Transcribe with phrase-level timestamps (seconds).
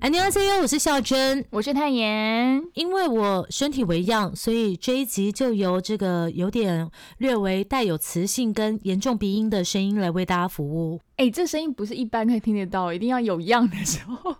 [0.00, 2.62] 安妮阿 C U，我是孝珍，我是泰妍。
[2.74, 11.00] 因为我身体微恙，所以这一集就由这个有点略微带有磁性跟严重鼻音的声音来为大家服务。
[11.16, 14.36] 哎、这声音不是一般可以听得到，一定要有恙的时候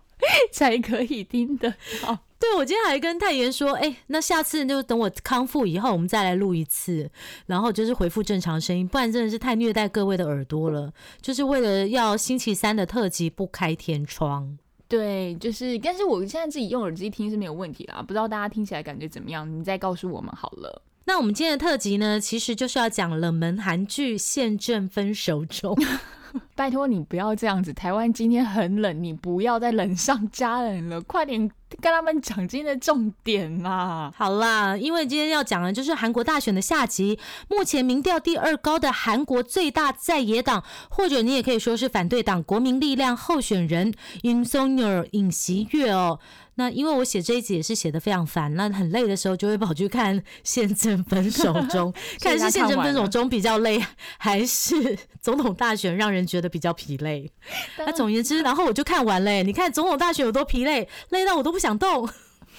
[0.51, 2.19] 才可以听得到。
[2.39, 7.09] 对，我今天还跟太妍说，哎、那下次就等我康复以后，我们再来录一次，
[7.47, 10.93] 然后就是回复正常声音，不然真的是太虐待各位的耳朵了。
[11.19, 19.49] 就是为了要星期三的特辑不开天窗，对，就是，但是我现在自己用耳机听是没有问题啦，不知道大家听起来感觉怎么样？
[19.59, 20.81] 你再告诉我们好了。
[21.05, 25.75] 那我们今天的特辑呢，其实就是要讲冷门韩剧《现正分手中》。
[26.55, 31.49] 拜托你不要这样子，台湾今天很冷，你不要再冷上加冷了，快点
[31.81, 34.11] 跟他们讲今天的重点啦。
[34.15, 46.19] 好啦，因为今天要讲的就是韩国大选的下集，目前民调第二高的韩国最大在野党，或者你也可以说是反对党国民力量候选人 Yoon Song Yeol 尹锡悦哦。
[46.57, 53.79] 那因为我写这一集也是写的非常烦，那很累的时候就会跑去看《宪政分手中》， 看是《宪政分手中》比较累，
[54.17, 57.31] 还是总统大选让人觉得比较疲累？
[57.77, 59.43] 那总而言之，然后我就看完嘞。
[59.43, 62.09] 你看总统大选有多疲累，累到我都不想动。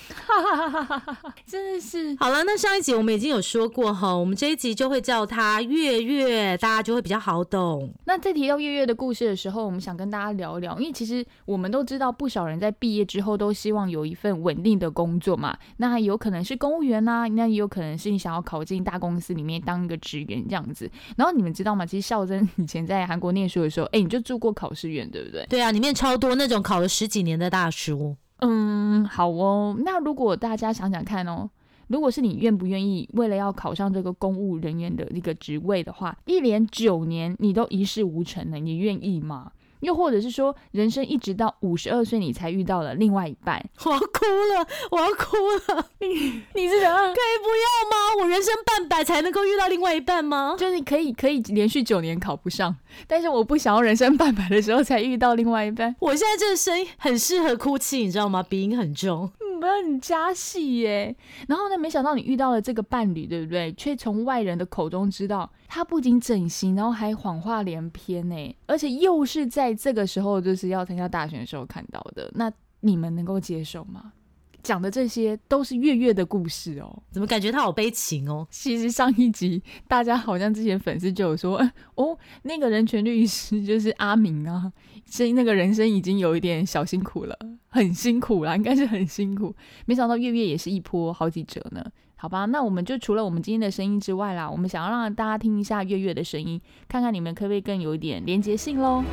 [1.46, 7.92] 真的是好了，那上一集我们已经有说过哈，我们这一集就会叫他月月，大家就会比较好懂。
[8.04, 15.56] 那在提到月月的故事的时候，我们想跟大家聊一聊，因为其实我们都知道，不少人在毕业之后都希望有一份稳定的工作嘛。
[15.78, 20.90] 那有可能是公务员 呐、那也有可能是你想要考进大公司里面当一个职员这样子。
[21.16, 21.84] 然后你们知道吗？
[21.84, 25.46] 其实孝珍以前在韩国念书的时候，哎，你就住过考试院，对不对？
[25.48, 28.16] 对啊，里面超多那种考了十几年的大叔。
[28.40, 29.76] 嗯，好哦。
[29.84, 31.48] 那如果大家想想看哦，
[31.88, 39.50] 如果是你愿不愿意为了要考上这个公务人员的一个职位的话，一连九年你都一事无成呢，你愿意吗？
[39.80, 44.24] 又或者是说，人生一直到五十二岁你才遇到了另外一半， 我要哭
[44.54, 45.36] 了，我要哭
[45.72, 45.86] 了！
[46.00, 46.08] 你
[46.54, 46.96] 你是怎样？
[46.96, 48.22] 可以不要吗？
[48.22, 50.56] 我人生半百才能够遇到另外一半吗？
[50.58, 52.74] 就是可以可以连续九年考不上，
[53.06, 55.94] 但是我不想要人生半百的时候才遇到另外一半。
[56.00, 58.42] 我现在这个声音很适合哭泣，你知道吗？
[58.42, 59.30] 鼻音很重。
[59.58, 61.14] 不要你加戏耶！
[61.48, 63.72] 然后呢，没想到你遇到了这个伴侣，对不对？
[63.72, 72.30] 却从外人的口中知道，他不仅整形，然后还谎话连篇呢，而且又是在这个时候，就是要参加大选的时候看到的。
[72.34, 74.12] 那你们能够接受吗？
[74.60, 77.02] 讲的这些都是月月的故事哦。
[77.10, 78.46] 怎么感觉他好悲情哦？
[78.50, 84.70] 其实上一集大家好像之前粉丝就有说，哎哦，那个人权律师就是阿明啊，
[85.10, 87.36] 所以那个人生已经有一点小辛苦了，
[87.68, 89.54] 很辛苦啦，应该是很辛苦。
[89.86, 91.84] 没想到月月也是一波好几折呢。
[92.20, 99.04] 好吧，那我们就除了我们今天的声音之外啦，我们想要让大家听一下月月的声音，看看你们可不可以更有一点连接性喽。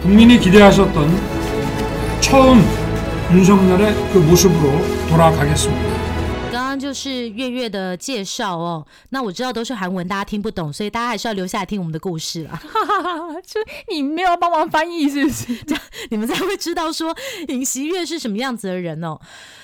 [6.85, 8.85] 就是月月的介绍哦。
[9.09, 12.61] 那我知道都是韩文，大家听不懂，所以大家还是要留下来听我们的故事啦。
[13.43, 13.59] 就
[13.89, 15.55] 你没有帮忙翻译是不是？
[15.63, 19.19] 这 样你们才会知道说尹锡月是什么样子的人哦。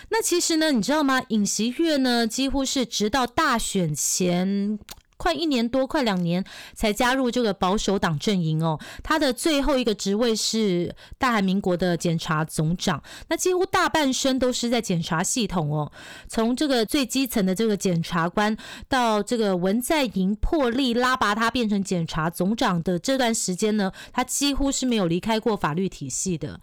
[0.09, 1.22] 那其实呢，你知道吗？
[1.28, 4.80] 尹锡月呢，几乎是直到大选前。
[5.22, 6.44] 快一年多，快两年
[6.74, 8.80] 才加入这个保守党阵营哦。
[9.04, 15.92] 他的最后一个职位是大韩民国的检察总长，那几乎大半生都是在检察系统哦。
[16.28, 18.58] 从这个最基层的这个检察官，
[18.90, 26.59] 到这个文在寅破例拉拔他变成检察总长的这段时间呢，他几乎是没有离开过法律体系的。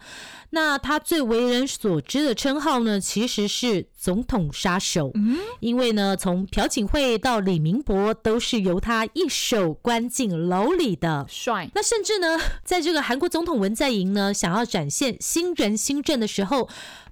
[0.51, 5.11] 那他最为人所知的称号呢，其实是总统杀手。
[5.13, 11.25] 嗯，因为呢，从朴槿惠到李明博都是由他一手关进牢里的。
[11.29, 16.67] 帅，那甚至呢，在这个韩国总统文在寅呢，想要展现新人新政的时候。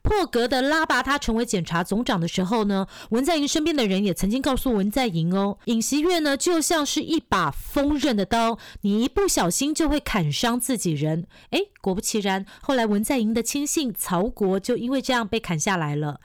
[0.08, 11.28] 破格的拉拔他成为检察总长的时候呢，文在寅身边的人也曾经告诉文在寅哦，尹锡悦呢就像是一把锋刃的刀，你一不小心就会砍伤自己人。
[11.50, 16.22] 诶，果不其然，后来文在寅的亲信曹国就因为这样被砍下来了。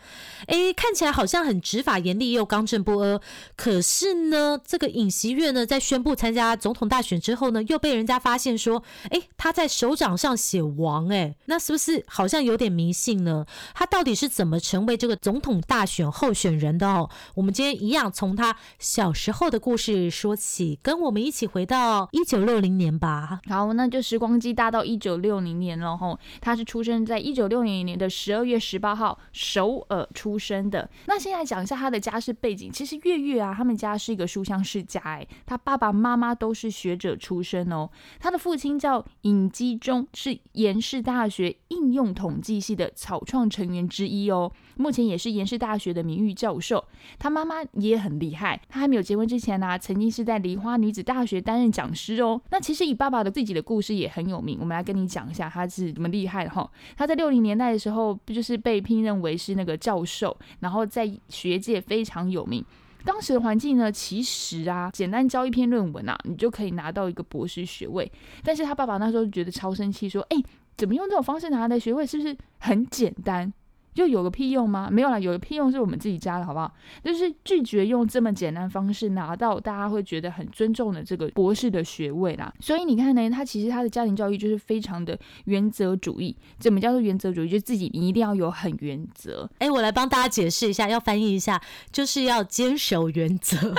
[0.46, 3.20] 诶，看起来好像很执法严厉又刚正不阿。
[3.56, 13.44] 可是呢，这个尹锡悦呢，在宣布参加总统大选之后呢，又被人家发现说，诶，他在手掌上写王，诶，那是不是好像有点迷信呢？
[13.74, 17.08] 他到底是怎么成为这个总统大选候选人的哦？
[17.34, 23.40] 我们今天一样从他小时候的故事说起，跟我们一起回到一九六零年吧。
[23.48, 26.18] 好，那就时光机搭到一九六零年了吼。
[26.40, 30.88] 他是出生在一九六零年的十二月十八号，首尔出生的。
[31.06, 32.70] 那现在讲一下他的家世背景。
[32.72, 37.88] 其实月月啊，他们家是一个书香世家，哎，他爸爸妈妈都是学者出身哦。
[38.18, 44.50] 他的父亲叫尹基中，是延世大学应用统计系的草创成员之一哦。
[44.78, 46.82] 目前也是延世大学的名誉教授。
[47.18, 52.40] 他妈妈也很厉害，他还没有结婚之前呢，曾经是在梨花女子大学担任讲师哦。
[52.50, 56.68] 那其实以爸爸的自己的故事也很有名，我们来跟你讲一下他是怎么厉害的哈。
[56.96, 62.64] 他在六零年代的时候，不就是被聘任为是那个教授，然后在学界非常有名。
[63.04, 68.08] 当时的环境呢，其实啊，简单交一篇论文啊，你就可以拿到一个博士学位。
[68.44, 70.36] 但是他爸爸那时候觉得超生气，说：“哎，
[70.76, 72.06] 怎么用这种方式拿的学位？
[72.06, 73.52] 是不是很简单？”
[73.94, 74.88] 就有个屁用吗？
[74.90, 76.72] 没有啦，有个屁用是我们自己加的，好不好？
[77.04, 82.50] 就是拒绝用这么简单方式拿到大家会觉得很尊重的这个博士的学位啦。
[82.58, 86.34] 所以你看呢，他其实他的家庭教育就是非常的原则主义。
[86.58, 87.50] 怎么叫做原则主义？
[87.50, 89.46] 就自己你一定要有很原则。
[89.58, 91.60] 哎，我来帮大家解释一下，要翻译一下，
[91.92, 93.74] 就是要坚守原则。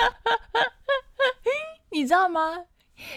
[1.90, 2.66] 你知道吗？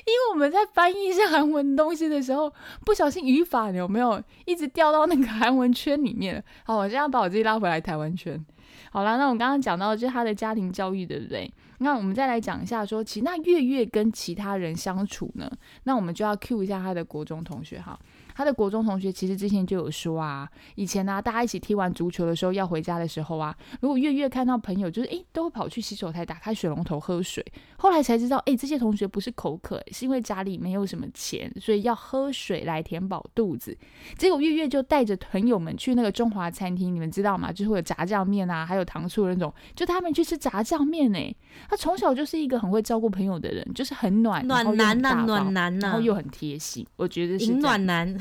[0.04, 2.52] 因为我们在翻译一些韩文东西的时候，
[2.84, 6.42] 不小心语法有没有一直掉到那个 韩文圈里面？
[6.64, 8.44] 好，我现在把我自己拉回来台湾圈。
[8.90, 11.50] 好啦，那我刚刚讲到就是他的家庭教育，对不对？
[11.78, 15.50] 那我们再来讲一下，说其那月月跟其他人相处呢，
[15.84, 17.98] 那我们就要 cue 一下他的国中同学哈。
[18.36, 27.42] 他的国中同学其实之前就有说啊，以前呢，大家一起踢完足球的时候要回家的时候啊，如果月月看到朋友就是诶都会跑去洗手台打开水龙头喝水，
[27.78, 33.74] 后来才知道诶这些同学不是口渴，是因为家里没有什么钱，所以要喝水来填饱肚子。
[34.18, 37.50] 结果月月就带着朋友们去那个中华餐厅，你们知道吗？
[37.50, 41.34] 就是会有炸酱面啊，还有糖醋的那种，就他们去吃炸酱面诶。
[41.70, 48.14] 他从小就是一个很会照顾朋友的人，就是很暖暖男呐，暖男呐，然后又很贴心，我觉得是暖男。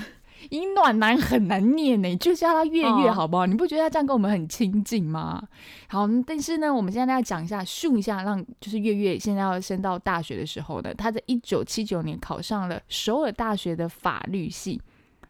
[0.49, 3.45] 以暖男很难念呢，就叫他月月好不好？
[3.45, 5.41] 你不觉得他这样跟我们很亲近吗？
[5.87, 14.81] 好，但是呢，我们现在要讲一下，顺一下，让就是月月现在要升到大学的时候呢，他在一九七九年考上了首尔大学的法律系。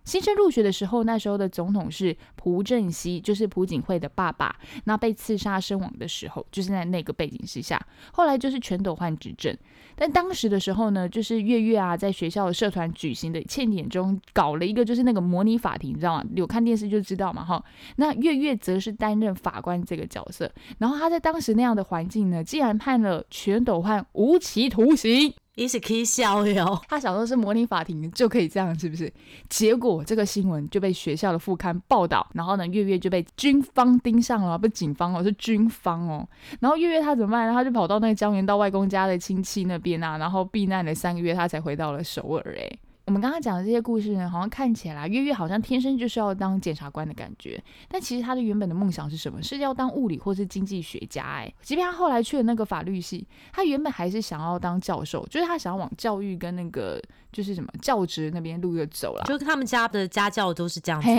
[0.06, 4.56] 新生入学的时候，那时候的总统是朴正熙，就是朴槿惠的爸爸。
[4.86, 7.80] 那被刺杀身亡的时候，就是在那个背景之下。
[8.14, 9.56] 后来就是全斗焕执政，
[9.96, 16.26] 但当时的时候呢，就是月月啊，在学校的社团举行的庆典中，搞了一个就是那个模拟法庭，你知道吗？
[16.36, 17.64] 有看电视就知道嘛，哈。
[17.96, 25.34] 那月月则是担任法官这个角色，然后他在当时那样的环境呢，竟然判了全斗焕无期徒刑。
[25.56, 26.80] 伊是可以笑哟。
[26.88, 29.12] 他想说是模拟法庭就可以这样，是不是？
[29.50, 36.28] 结果这个新闻就被学校的副刊报道，然后呢，月月就被军方盯上了，不是警方哦，是军方哦。
[36.60, 37.52] 然后月月他怎么办？
[37.54, 42.58] 他就跑到那个江原道外公家的亲戚那边啊，然后避难了三个月，他才回到了首尔。
[42.60, 42.78] 哎。
[43.06, 49.42] 我们刚刚讲的这些故事呢，好像看起来月月好像天生就是要当检察官的感觉，但其实他的原本的梦想是什么？
[49.44, 51.24] 是要当物理或是经济学家。
[51.24, 57.00] 哎，即便他后来去了那个法律系，他原本还是想要当教授，就是他想要往教育跟那个
[57.36, 59.26] 就是什么教职那边路就走了。
[59.28, 61.10] 就他们家的家教都是这样子，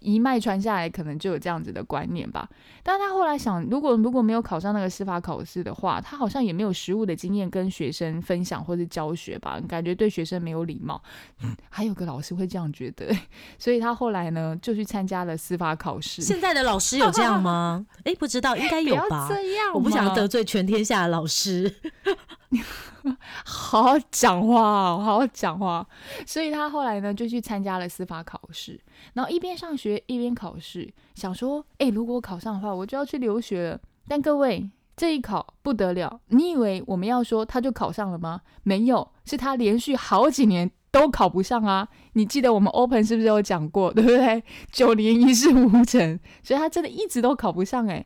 [0.00, 2.46] 一脉传下来，可能就有这样子的观念吧。
[2.82, 11.02] 但他后来想，如果如果没有考上那个司法考试的话，他好像也没有实务的经验跟学生分享或是教学吧，感觉对学生没有礼貌。
[11.70, 13.10] 还有个老师会这样觉得，
[13.58, 16.20] 所以他后来呢就去参加了司法考试。
[16.20, 17.86] 现在的老师有这样吗？
[18.04, 19.26] 哎，不知道，应该有吧。
[19.30, 21.74] 这样，我不想得罪全天下的老师。
[23.44, 25.86] 好好讲话，好好讲话。
[26.26, 28.80] 所以他后来呢就去参加了司法考试，
[29.14, 33.80] 然后一边上学一边考试，想说，哎，如果考上的话，我就要去留学了。
[34.08, 34.70] 但各位。
[34.98, 38.40] 这一考不得了，你以为我们要说他就考上了吗？
[38.62, 41.86] 没有，是他连续好几年都考不上啊！
[42.14, 44.42] 你记得我们 Open 是不是有讲过，对不对？
[44.72, 47.96] 九年一事无成，所以他真的一直都考不上哎。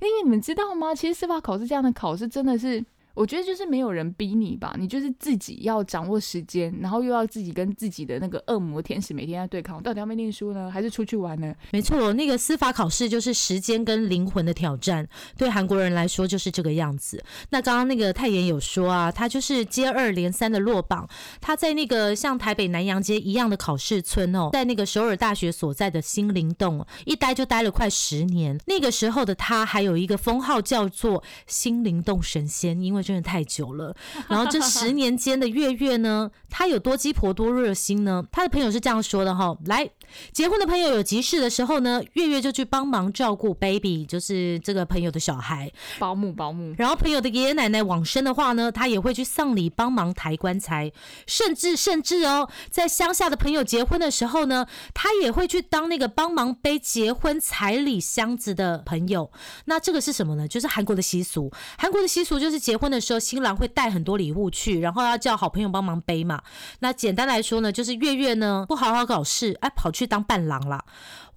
[0.00, 0.92] 因为你们知道吗？
[0.92, 11.54] 其实司法考试这样的考试真的是我觉得就是没有人逼你吧，你就是自己要掌握时间，然后又要自己跟自己的那个恶魔天使每天在对抗，到底要不要念书呢，还是出去玩呢？
[11.72, 17.22] 没错，那个司法考试就是时间跟灵魂的挑战，对韩国人来说就是这个样子。
[17.50, 21.08] 那刚刚那个泰妍有说啊，他就是接二连三的落榜，
[21.40, 28.58] 他在那个像台北南洋街一样的考试村哦，在那个首尔大学所在的新灵洞，一待就待了快十年。
[28.66, 33.94] 那个时候的他还有一个封号叫做新灵洞神仙，因为真的太久了。
[34.28, 38.24] 然后这十年间的月月呢，他有多鸡婆多热心呢？
[38.30, 39.90] 他的朋友是这样说的哈，来。
[40.32, 45.70] 结婚的朋友有急事的时候呢，月月就去帮忙照顾 baby，就是这个朋友的小孩。
[46.00, 46.74] 保姆，保姆。
[46.76, 50.90] 然后朋友的爷爷奶奶往生的话呢，他也会去丧礼帮忙抬棺材，
[51.28, 59.30] 甚至甚至哦，在乡下的朋友结婚的时候呢，他也会去当那个帮忙背结婚彩礼箱子的朋友。
[59.66, 60.48] 那这个是什么呢？
[60.48, 61.52] 就是韩国的习俗。
[61.78, 66.42] 韩国的习俗就是结婚的时候，新郎会带很多礼物去，然后要叫好朋友帮忙背嘛。
[66.80, 70.84] 那简单来说呢，就是月月呢不好好搞事，哎，跑去当伴郎了。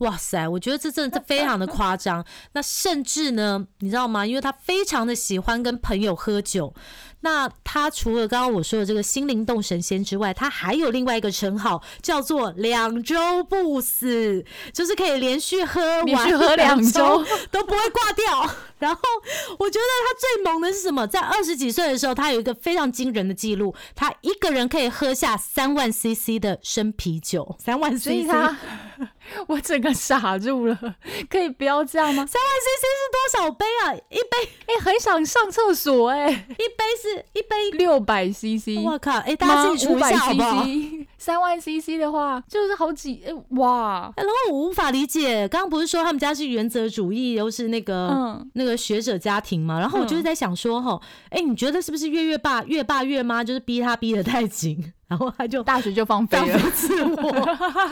[0.03, 2.23] 哇塞，我觉得这真的是非常的夸张。
[2.53, 4.25] 那甚至呢，你知道吗？
[4.25, 6.73] 因为他非常的喜欢跟朋友喝酒。
[7.25, 14.43] 那他除了刚刚我说的这个心灵动神仙之外，他还有另外一个称号叫做两周不死，
[14.73, 18.55] 就是可以连续喝完喝两周都不会挂掉。
[18.77, 19.01] 然后
[19.57, 21.07] 我觉得他最猛的是什么？
[21.07, 28.27] 在二十几岁的时候，他有一个非常惊人的记录，他一个人可以喝下三万 CC 的生啤酒，三万 CC。
[29.47, 30.77] 我整个傻住了，
[31.29, 32.25] 可以不要这样吗？
[32.25, 33.93] 三万 CC 是多少杯啊？
[34.09, 40.65] 一杯哎，很想上厕所哎， 一杯是一杯 六百 CC，我靠哎，大家自己除一下好不好？
[41.17, 49.79] 三万 CC 的话就是好几哎哇，然后我无法理解，刚刚不是说他们家是原则主义，又是那个嗯那个学者家庭嘛？
[49.79, 54.93] 然后我就是在想说哈，哎，你觉得是不是月月爸月爸月妈就是逼他逼得太紧？
[55.13, 57.31] 然后他就大学就放飞了自我，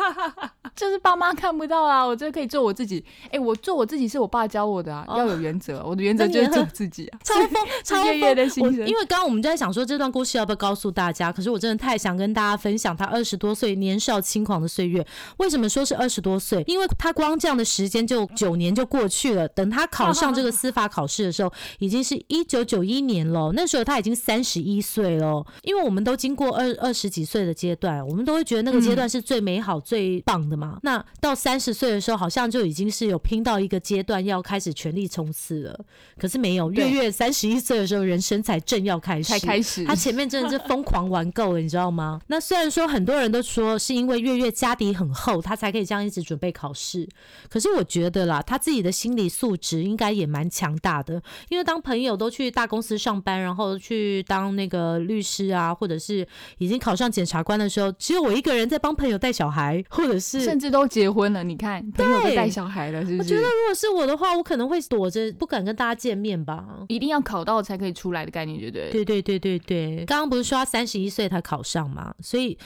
[0.75, 3.05] 就是爸妈看不到啊，我这可以做我自己。
[3.29, 5.83] 哎，我做我自己是我爸教我的啊，要有原则。
[5.85, 7.19] 我的原则就是做自己啊。
[7.23, 8.87] 超疯， 超疯的心声。
[8.87, 15.05] 因为刚刚我们就在想说这段故事要不要告诉大家，可是我真的太想跟大家分享他二十多岁年少轻狂的岁月。
[15.37, 16.63] 为什么说是二十多岁？
[16.65, 19.47] 因为他光这样的时间就九年就过去了。
[19.49, 23.51] 等他考上这个司法考试的时候，已经是一九九一年了。
[23.53, 25.45] 那时候他已经三十一岁了。
[25.61, 27.10] 因为我们都经过二二十。
[27.11, 30.79] 几岁的阶段，我们都会觉得那个阶段是最美好、最棒的嘛。
[30.83, 35.85] 那到三十岁的时候，好像就已经是有拼到一个阶段，要开始全力冲刺了。
[36.17, 39.83] 可是没有，月月三十一岁的时候，人生才正要开始，才开始。
[39.83, 42.21] 他前面真的是疯狂玩够了，你知道吗？
[42.27, 47.07] 那虽然说很多人都说是因为月月家底很厚，他才可以这样一直准备考试。
[47.49, 51.21] 可是我觉得啦，他自己的心理素质应该也蛮强大的。
[51.49, 56.25] 因为当朋友都去大公司上班，然后去当那个律师啊，或者是
[56.57, 57.00] 已经考上。
[57.01, 61.43] 上检察官的时候，只有我一个人在帮朋友带小孩，或者是甚至都结婚了。
[61.43, 63.17] 你看，朋友都带小孩了，是不是？
[63.19, 66.63] 我觉得如果是我的话，我可能会躲着，不敢跟大家见面吧。
[66.87, 68.91] 一定要考到才可以出来的概念，对不对？
[68.91, 70.05] 对对对对对。
[70.05, 72.13] 刚刚不是说他三十一岁才考上吗？
[72.21, 72.57] 所以。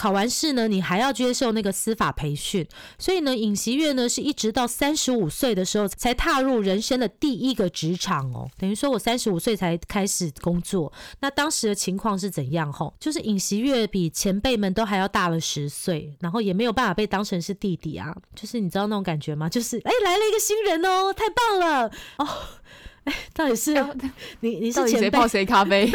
[0.00, 2.66] 考完试呢，你还要接受那个司法培训，
[2.98, 8.48] 所以呢，尹锡月呢是一直到三十五岁的时候才踏入人生的第一个职场哦。
[8.56, 10.90] 等于说我三十五岁才开始工作，
[11.20, 12.72] 那当时的情况是怎样？
[12.72, 19.50] 吼，就是尹锡月比前辈们都还要大了十岁，然后也没有办法被当成是弟弟啊，就是你知道那种感觉吗？
[19.50, 22.26] 就是哎，来了一个新人哦，太棒了哦。
[23.04, 23.74] 哎， 到底是
[24.40, 25.90] 你你是谁泡谁咖啡？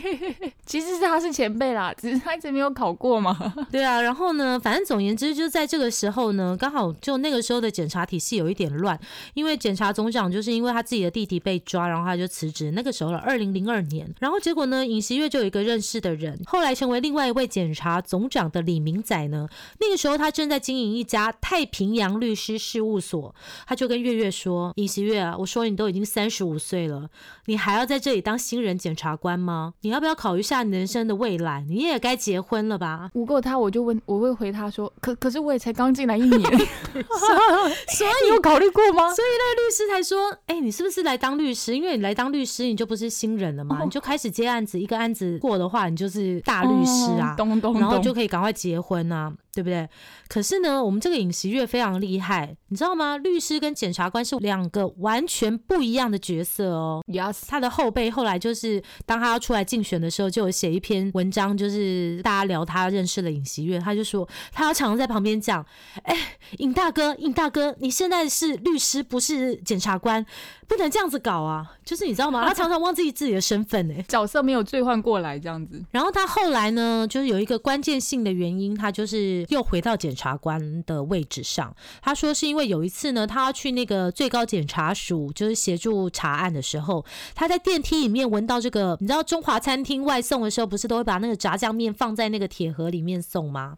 [0.64, 3.36] 其实是他是前辈啦，只是他一直没有考过嘛。
[3.72, 8.98] 对啊，然后呢，反正总言之，就在这个时候呢，刚好就那个时候的检察体系有一点乱，
[9.34, 12.70] 因为检察总长就是因为他自己的弟弟被抓，然后他就辞职。
[12.70, 19.48] 那个时候了，二零零二年，然后结果呢，尹锡月就有一个认识的人，后来成为另外一位检察总长的李明仔呢。
[19.80, 23.34] 那个时候他正在经营一家太平洋律师事务所，
[23.66, 27.08] 他就跟月月说：“尹锡月啊，我说你都已经三十。”五岁了，
[27.46, 29.74] 你还要在这里当新人检察官吗？
[29.80, 31.64] 你要不要考虑一下你人生的未来？
[31.68, 33.10] 你也该结婚了吧？
[33.14, 36.40] 如果他，我就问，我会回他说，可可是我也才刚进来一年，
[36.92, 39.12] 所以有考虑过吗？
[39.14, 41.74] 所以那个律师才说，哎，你是不是来当律师？
[41.74, 49.32] 因为你来当律师，你就不是新人了嘛，你就开始接案子，一个案子过的话，你就是大律师啊，咚咚，然后就可以赶快结婚啊。
[49.54, 49.88] 对不对？
[50.28, 53.16] 可是呢，我们这个尹锡悦非常厉害，你知道吗？
[53.16, 57.02] 律师跟检察官是两个完全不一样的角色哦。
[57.06, 65.64] Yes，他的后辈后来就是当他要出来竞选的时候，就有写一篇文章，就是大家聊他认识了尹锡悦，他就说他要常常在旁边讲，
[66.02, 66.16] 哎，
[66.58, 70.24] 尹大哥，尹大哥，你现在是律师，不是检察官，
[70.66, 71.72] 不能这样子搞啊！
[71.84, 72.44] 就是你知道吗？
[72.46, 75.82] 他常常忘记自己的身份哎、角色没有兑换过来，这样子。
[75.90, 81.74] 然后他后来呢，就是有一个关键性的原因，他就是又回到检察官的位置上。
[82.02, 93.76] 他说是因为有一次呢，他要去那个最高检察署，就是协助查案的时候，他在电梯里面闻到这个，你知道中华餐厅外送的时候，不是都会把那个炸酱面放在那个铁盒里面送吗？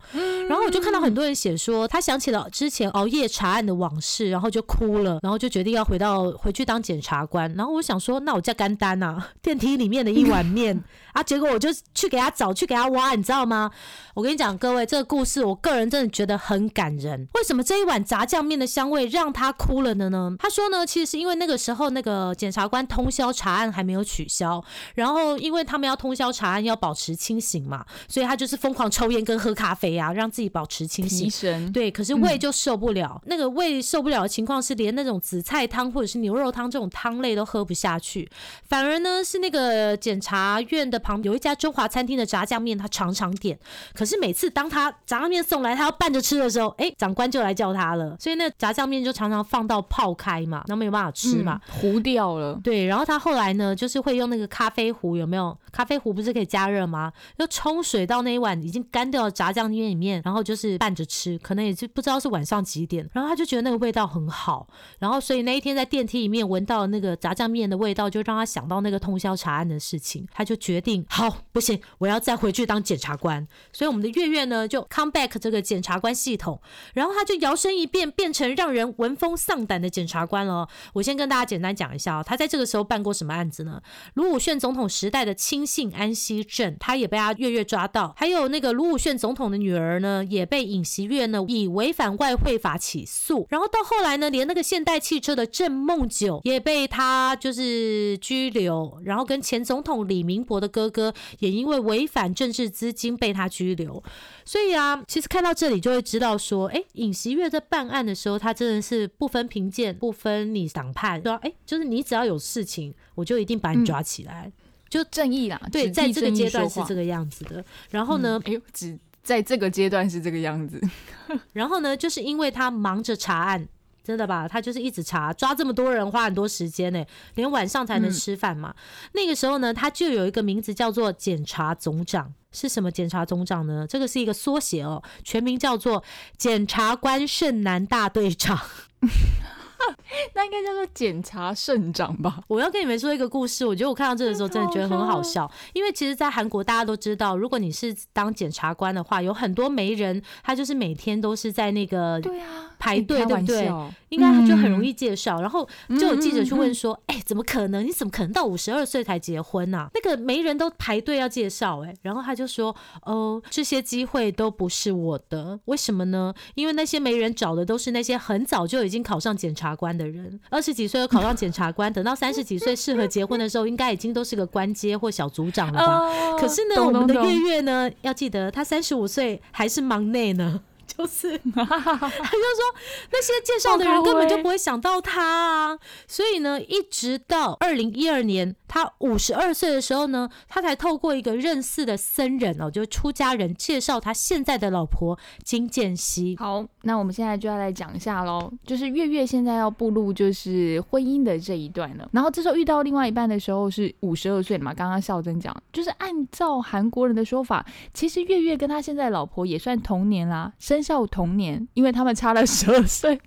[0.48, 7.52] 然后我就看到很多人写说，他想起了之前熬夜查案的往事，然后就哭了，然后就决定要回到回去当检察官。
[7.54, 10.82] 然后我想说，那我叫甘丹啊， 电梯里面的一碗面
[11.12, 13.70] 啊，结果我就去给他找，去给他挖，你知道吗？
[14.14, 17.28] 我跟你讲，各位，这个故事我个人真的觉得很感人。
[17.34, 20.34] 为什么这一碗炸酱面的香味让他哭了的呢？
[20.38, 24.62] 他说呢，其实是因为那个时候那个检察官通宵查案还没有取消，
[24.94, 31.30] 然后因为他们要通宵查案要保持清醒嘛，所以他就是疯狂抽烟跟喝咖啡啊，让自己保持清醒。
[31.30, 33.20] 神，对，可是胃就受不了。
[33.26, 38.28] 那个胃受不了的情况是，连那种紫菜汤或者是牛肉汤这种汤类都喝不下去，
[38.68, 43.58] 反而呢是那个检察院的旁有一家中华餐厅的炸酱面，他常常点。
[43.94, 51.60] 可是每次当他炸酱面送来，他要拌着吃的时候，哎，长官就来叫他了，所以那炸酱面就常常放到泡开嘛，然后没有办法吃嘛。
[51.64, 52.58] 嗯糊掉了。
[52.64, 55.56] 对，然后他后来呢，就是会用那个咖啡壶，有没有？
[55.70, 57.12] 咖啡壶不是可以加热吗？
[57.38, 64.66] 就冲水到那一碗已经干掉的炸酱面里面，然后就是拌着吃，可能也是不知道是晚上几点，然后他就觉得那个味道很好，
[64.98, 73.46] 然后所以那一天在电梯里面闻到那个炸酱面的味道，就让他想到那个通宵查案的事情，他就决定好不行，我要再回去当检察官。
[73.72, 76.60] 所以我们的月月呢就 come back 这个检察官系统，
[76.94, 80.68] 然后他就摇身一变变成让人闻风丧胆的检察官了。
[80.94, 83.80] 我先跟大家简单讲一下哦，他在这个时候办过什么案子呢？
[84.14, 104.02] 卢武铉总统时代的亲信安熙镇，他也被他月月抓到，还有那个卢武铉总统的女儿呢，也被尹锡悦呢以违反外汇法起诉，然后到后来呢，连那个现代汽车的郑梦九也被他就是拘留，然后跟前总统李明博的哥哥也因为违反政治资金被他拘留。
[104.46, 111.38] 所以啊，其实看到这里就会知道说，哎，尹锡悦在办案的时候，他真的是不分贫贱，不分你党派，对吧？
[111.42, 114.50] 哎，就是你只要有事情，我就一定把你抓起来。
[114.88, 117.62] 就正义啦，对，在这个阶段是这个样子的。
[117.90, 120.80] 然后呢，哎呦，只在这个阶段是这个样子。
[121.52, 123.68] 然后呢，就是因为他忙着查案。
[124.04, 124.46] 真的吧？
[124.46, 128.72] 他就是一直查，抓这么多人花很多时间呢，连晚上才能嗯吃饭嘛。
[129.14, 132.32] 那个时候呢，他就有一个名字叫做检察总长。
[132.56, 133.86] 是什么检察总长呢？
[133.86, 136.02] 这个是一个缩写哦，全名叫做
[136.38, 138.58] 检察官盛南大队长。
[140.34, 142.40] 那应该叫做检察胜长吧？
[142.48, 153.72] 我要跟你们说一个故事，我觉得我看到这个时候真的觉得很好笑，因为其实，在韩国大家都知道，如果你是当检察官的话，有很多媒人，他就是每天都是在那个对啊，排队，对不对？
[154.08, 155.40] 应该就很容嗯易介绍。
[155.40, 157.84] 然后就有记者去问说：“哎、怎么可能？
[157.84, 166.32] 你怎么可能到五十二岁才结婚呐、那个媒人都排队要介绍哎、然后他就说：“哦，这些机会都不是我的，为什么呢？
[166.54, 175.98] 因为那些媒人找的都是那些很早就已经考上检察官的人，二十几岁就考上检察官，等到三十几岁适合结婚的时候，应该已经都是个官阶或小组长了吧？
[175.98, 180.60] 哦可是呢，懂我们的月月呢，要记得他三十五岁还是忙内呢。
[180.96, 182.74] 就是， 他就说
[183.10, 196.36] 那些介绍的人根本就不会想到他啊，所以呢，一直到二零一二年他五十二岁的时候呢，他才透过一个认识的僧人哦，就是出家人介绍他现在的老婆金建熙。
[196.38, 202.08] 好，那我们现在就要来讲一下喽，就是月月现在要步入就是婚姻的这一段了。
[202.12, 213.20] 然后这时候遇到另外一半的时候是五十二岁了嘛，刚刚孝珍讲，就是按照韩国人的说法，其实月月跟他现在老婆也算同年啦，生肖同年，因为他们差了十二岁。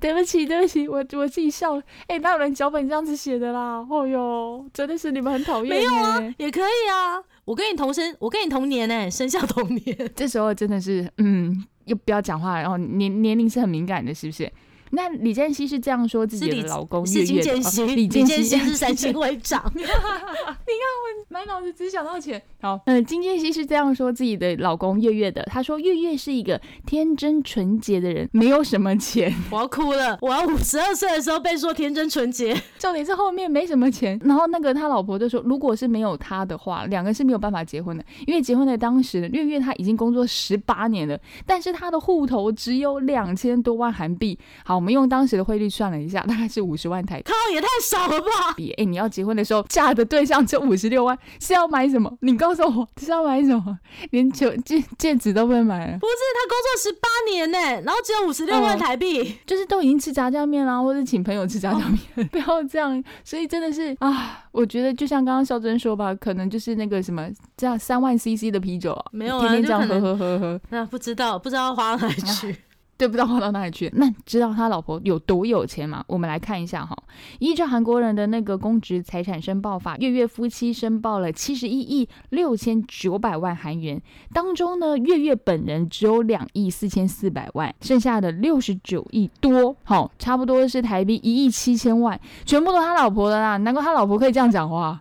[0.00, 1.82] 对不起，对不起，我我自己笑了。
[2.06, 3.86] 哎、哪有人脚本这样子写的啦？
[3.90, 5.68] 哦哟，真的是你们很讨厌。
[5.68, 9.96] 没有啊，也可以啊，我跟你同生，我跟你同年哎、生肖同年。
[10.16, 14.50] 这时候真的是，嗯，又不要讲话，然后年年龄是很敏感的，是不是？
[14.94, 19.64] 那李健熙是这样说自己的老公月月的哦建熙，李健熙是三星会长。
[19.74, 22.40] 你看我满脑子只想到钱。
[22.60, 32.54] 好，嗯，金建熙是这样说自己的老公月月的，他说月月是一个天真纯洁的人，没有什么钱， 我要哭了，我要五十二岁的时候被说天真纯洁。
[32.78, 34.20] 重点是后面没什么钱。
[34.24, 44.38] 然后那个他老婆就说，如果是没有他的话，两个是没有办法结婚的，因为结婚的当时月月他已经工作十八年了，但是他的户头只有两千多万韩币。
[44.64, 47.24] 好，我们用当时的汇率算了一下， 大概是五十万台币。
[47.24, 48.52] 靠，也太少了吧！
[48.56, 52.12] 比 哎、你要结婚的时候嫁的对象就五十六万，是要买什么？
[52.20, 53.78] 你告诉我是要买什么？
[54.10, 59.36] 连球戒戒指都不能买了，不是他工作十八年呢，然后只有五十六万嗯台币。
[59.46, 61.82] 就是都已经吃炸酱面啦，或者请朋友吃炸酱
[62.14, 63.02] 面，不要这样。
[63.24, 70.60] 所以真的是啊，我觉得就像刚刚肖珍说吧，可能就是那个什么这样三万 CC 的啤酒啊，没有啊天天这样喝喝喝喝。
[70.70, 72.56] 那不知道，不知道花到哪里去。
[72.96, 73.90] 对，不知道花到哪里去。
[73.96, 76.04] 那知道他老婆有多有钱吗？
[76.06, 76.96] 我们来看一下哈。
[77.40, 84.00] 依照韩国人的那个公职财产申报法，月月夫妻申报了七十一亿六千九百万韩元，
[84.32, 93.56] 当中呢，月月本人只有两亿四千四百万，剩下的六十九亿多，好，差不多是台币一亿七千万，全部都他老婆的啦。
[93.56, 95.00] 难怪他老婆可以这样讲话，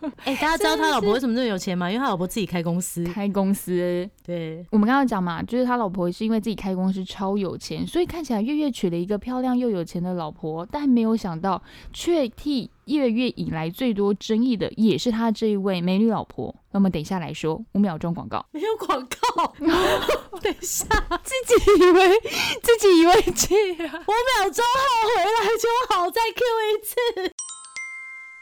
[0.24, 1.90] 哎、大家知道他老婆为什么这么有钱吗？
[1.90, 3.04] 因为他老婆自己开公司。
[3.04, 4.08] 开公司。
[4.24, 16.54] 对，我们刚刚讲嘛，就是他老婆是因为自己开公司超有钱，所以看起来月月娶了一个漂亮又有钱的老婆，但没有想到却替月月引来最多争议的也是他这一位美女老婆。
[16.70, 18.44] 那么等一下来说，五秒钟广告。
[18.52, 19.54] 没有广告。
[20.40, 20.84] 等一下，
[21.24, 22.20] 自己以为
[22.62, 27.34] 自己以为这样，五秒钟后回来就好，再 Q 一次。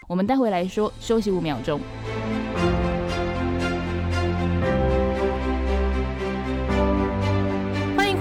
[0.07, 1.81] 我们待会来说，休息五秒钟。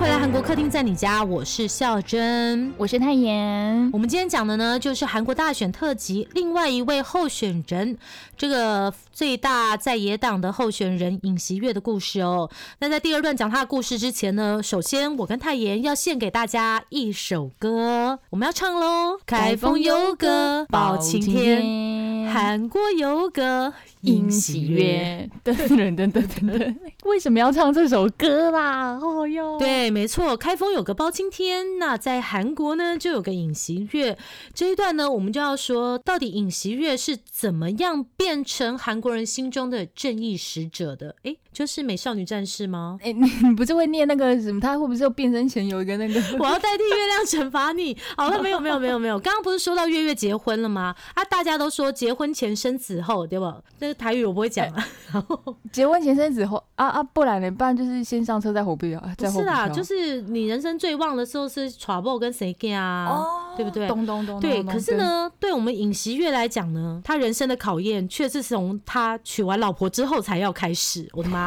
[0.06, 2.72] 回来，韩国客厅在你家，我是孝珍。
[2.78, 7.98] 我是泰妍，我们今天讲的呢，就是韩国大选特辑另外一位候选人，
[8.38, 12.48] 这个最大在野党的候选人尹锡月的故事哦。
[12.78, 19.18] 那在第二段讲他的故事之前呢，首先我跟泰妍要献给大家一首歌，我们要唱喽。
[19.26, 23.74] 开封有歌包青天，韩国有个
[24.06, 24.80] 尹尹喜锡悦。
[24.84, 28.98] 悦，噔噔噔噔噔噔， 为什么要唱这首歌啦？
[29.02, 34.18] 哦哟，对，没错，开封有个包青天，那在韩国呢就有个尹锡悦。
[34.54, 41.15] 这一段呢，我们就要说，到底尹锡悦是怎么样变成韩国人心中的正义使者的？
[41.24, 43.00] 诶，就是美少女战士吗？
[43.02, 44.60] 哎、你你不是会念那个什么？
[44.60, 46.22] 他会不会有变身前有一个那个？
[46.38, 47.96] 我要代替月亮惩罚你。
[48.18, 50.94] 好了，没有没有没有没有，刚刚不是说到月月结婚了吗？
[51.13, 53.58] 啊，大家都说结婚前生子后，对吧？
[53.80, 54.86] 那个台语我不会讲啊。
[55.13, 57.50] 然后结婚前生子后啊啊，不然呢？
[57.50, 63.06] 不然就是先上车再火票，啊不是啦，就是你人生最旺的时候是 trouble 跟谁干啊？
[63.08, 63.88] 哦对不对？
[63.88, 71.08] 咚咚咚咚对，咚可是，呢，对我们尹锡月来讲呢，他人生的考验却是从他娶完老婆之后才要开始。
[71.13, 71.44] 我的妈！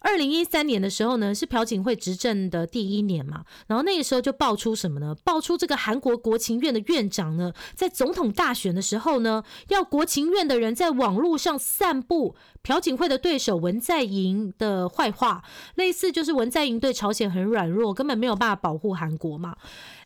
[0.00, 5.14] 二零一三年的时候呢，是朴槿惠执政的第一年嘛，然后那个时候就爆出什么呢？
[5.24, 15.42] 爆出这个韩国国情院的院长呢，在总统大选的时候呢，要国情院的人在网络上散布朴槿惠的对手文在寅的坏话，
[15.76, 19.56] 类似就是文在寅对朝鲜很软弱，根本没有办法保护韩国嘛。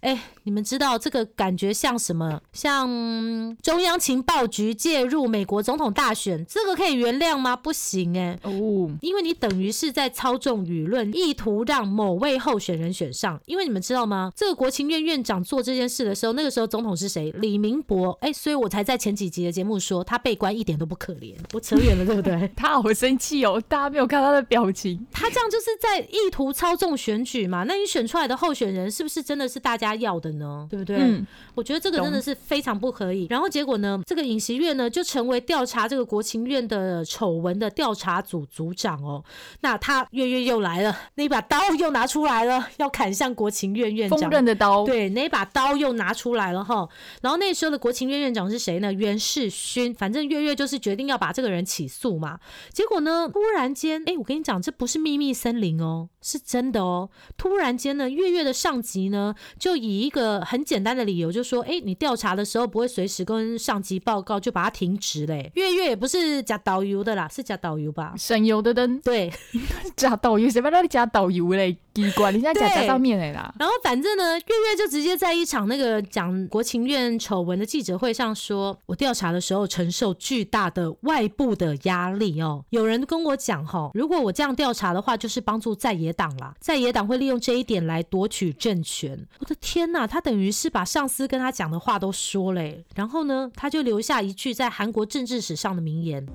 [0.00, 2.40] 哎，你们知道这个感觉像什么？
[2.52, 7.56] 像嗯中央情报局介入美国总统大选，这个可以原谅吗？
[7.56, 13.40] 不行哎、哦，因为你等于是在操纵舆论，意图让某位候选人选上。
[13.46, 14.30] 因为你们知道吗？
[14.36, 17.32] 这个国情院院长做这件事的时候，那个时候总统是谁？
[17.38, 18.12] 李明博。
[18.20, 21.34] 哎，所以我才在前几集的节目说他被关一点都不可怜。
[21.54, 22.43] 我扯远了，对不对？
[22.57, 23.62] 他好生气哦！
[23.68, 27.64] 大家没有看他的表情， 他这样就是在意图操纵选举嘛？
[27.64, 30.66] 那你选出来的候选人是不是真的是大家要的呢？
[30.70, 30.96] 对不对？
[30.96, 33.26] 嗯，我觉得这个真的是非常不可以。
[33.30, 39.24] 然后结果呢，这个尹锡悦呢就成为调查这个国情院的丑闻的调查组组长哦。
[39.61, 44.30] 那他月月又来了，那把刀又拿出来了，要砍向国情院院锋长。
[44.30, 46.88] 刃的刀，对，那把刀又拿出来了哈。
[47.22, 48.92] 然后那时候的国情院院长是谁呢？
[48.92, 49.94] 袁世勋。
[49.94, 52.33] 反正月月就是决定要把这个人起诉嘛。
[52.72, 57.10] 结果呢，突然间，哎，我跟你讲，这不是秘密森林哦，是真的哦。
[57.36, 65.50] 突然间呢，月月的上级呢，就以一个很简单的理由，就说，哎，你调查的时候不会随时跟上级报告，就把他停职嘞。
[65.54, 68.14] 月月也不是假导游的啦，是假导游吧？
[68.16, 69.32] 省油的灯对，
[69.96, 71.76] 假导游，谁把那里假导游嘞？
[71.94, 73.54] 奇怪，你现在假假到面嘞啦。
[73.56, 86.54] 然后反正呢，月月就直接在一场那个讲国情院丑闻的记者会上说，我调查的时候承受巨大的外部的压力哦，有人跟我讲，哈，如果我这样调查的话，就是帮助在野党啦。
[86.60, 89.26] 在野党会利用这一点来夺取政权。
[89.38, 92.84] 我的天哪，他等于是把上司跟他讲的话都说嘞。
[92.94, 96.26] 然后呢，他就留下一句在韩国政治史上的名言。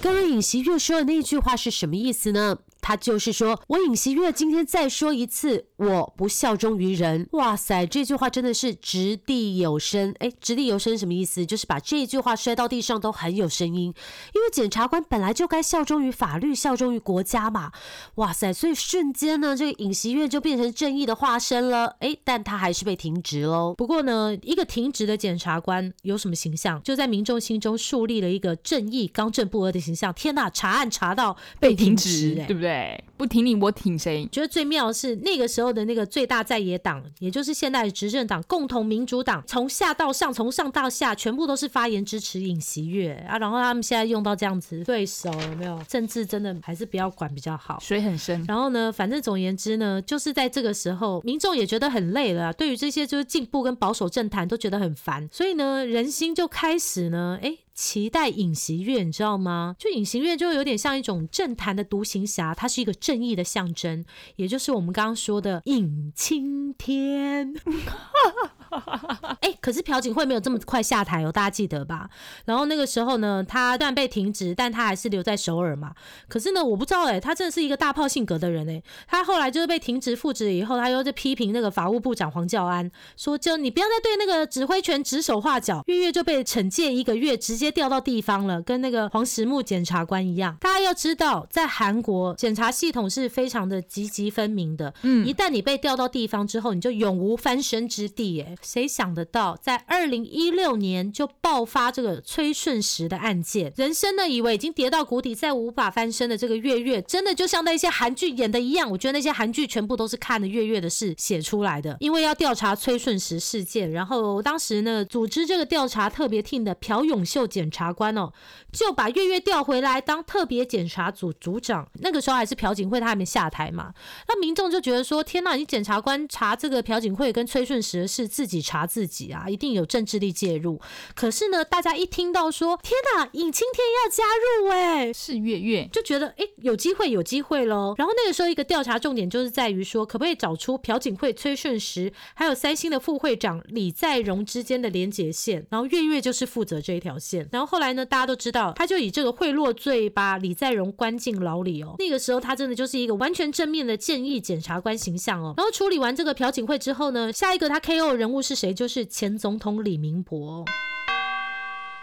[0.00, 2.58] 刚刚尹锡悦说的那句话是什么意思呢？
[2.80, 7.28] 他就是说我尹锡悦今天再说一次，我不效忠于人。
[7.32, 10.14] 哇塞，这句话真的是掷地有声。
[10.18, 11.44] 哎，掷地有声什么意思？
[11.44, 13.92] 就是把这句话摔到地上都很有声音。
[14.34, 17.72] 因为检察官本来就该效忠于法律，效忠于国家嘛。
[18.16, 21.96] 哇塞，所以瞬间呢，这个尹锡悦就变成正义的化身了。
[22.00, 23.74] 哎，但他还是被停职喽。
[23.76, 26.82] 不过呢，一个停职的检察官有什么形象？
[26.82, 30.12] 就在民众心中树立了一个正义、刚正不阿的形象。
[30.14, 32.69] 天呐，查案查到被停职、哎对不对？
[33.16, 34.26] 不挺你，我挺谁？
[34.32, 43.38] 觉得最妙的是那个时候的那个最大在野党，也就是现在的执政党共同民主党，从下到上，从上到下，全部都是发言支持尹锡悦啊。
[43.38, 45.80] 然后他们现在用到这样子对手，有没有？
[45.86, 47.78] 政治真的还是不要管比较好。
[47.80, 48.44] 水很深。
[48.48, 57.58] 然后呢，反正总而言之呢，就是在这个时候，民众也觉得很累了啊、对于这些就是进步跟保守政坛都觉得很烦，所以呢，人心就开始呢，哎。
[57.80, 59.74] 期待隐形月，你知道吗？
[59.78, 64.04] 就隐形月就有点像一种政坛的独行侠，它是一个正义的象征，
[64.36, 67.54] 也就是我们刚刚说的隐青天。
[69.40, 72.08] 哎、可是朴槿惠没有这么快下台哦，大家记得吧？
[72.44, 75.92] 然后那个时候呢，他虽然被停职，但他还是留在首尔嘛。
[76.28, 85.82] 可是呢，我不知道哎、他真的是一个大炮性格的人哎、他后来就是被停职复职以后，他又在批评那个法务部长黄教安，说就你不要再对那个指挥权指手画脚。
[85.86, 90.56] 月月就被惩戒一个月，直接调到地方了，跟那个黄石木检察官一样。
[90.60, 98.40] 大家要知道，在韩国检察系统是非常的积极分明的，嗯一旦你被调到地方之后，你就永无翻身之地。
[98.42, 108.90] 哎，谁想得到，在二零一六年就爆发这个崔顺实的案件，人生呢以为已经跌到谷底，再无法翻身的这个月月，真的就像那些韩剧演的一样。
[108.90, 118.32] 我觉得那些韩剧全部都是看了月月的事写出来的，因为要调查崔顺实事件，然后当时呢组织这个调查特别厅的朴永秀检察官哦，
[118.72, 121.88] 就把月月调回来当特别检察组组长。
[122.00, 123.94] 那个时候还是朴槿惠，她还没下台嘛。
[124.28, 130.80] 那民众就觉得说：天呐，你检察官查这个朴槿惠跟崔顺实的事，自己查自己啊，一定有政治力介入。
[131.14, 137.94] 可是呢，大家一听到说：天呐，尹青天要加入、哎，是月月，就觉得哎、诶有机会，有机会喽。
[137.98, 145.66] 然后那个时候一个调查重点就是在于说，可不可以找出朴槿惠、崔顺实还有三星的副会长李在镕之间的连结线。
[145.68, 147.46] 然后月月就是负责这一条线。
[147.52, 151.96] 然后后来呢，大家都知道，他就以这个贿赂罪把李在镕关进牢里哦。
[151.98, 155.54] 那个时候他真的就是一个完全正面的建议检察官形象哦。
[155.56, 158.72] 然后处理完这个朴槿惠之后呢，下一个他 KO 人物是谁？
[158.72, 160.64] 就是前总统李明博。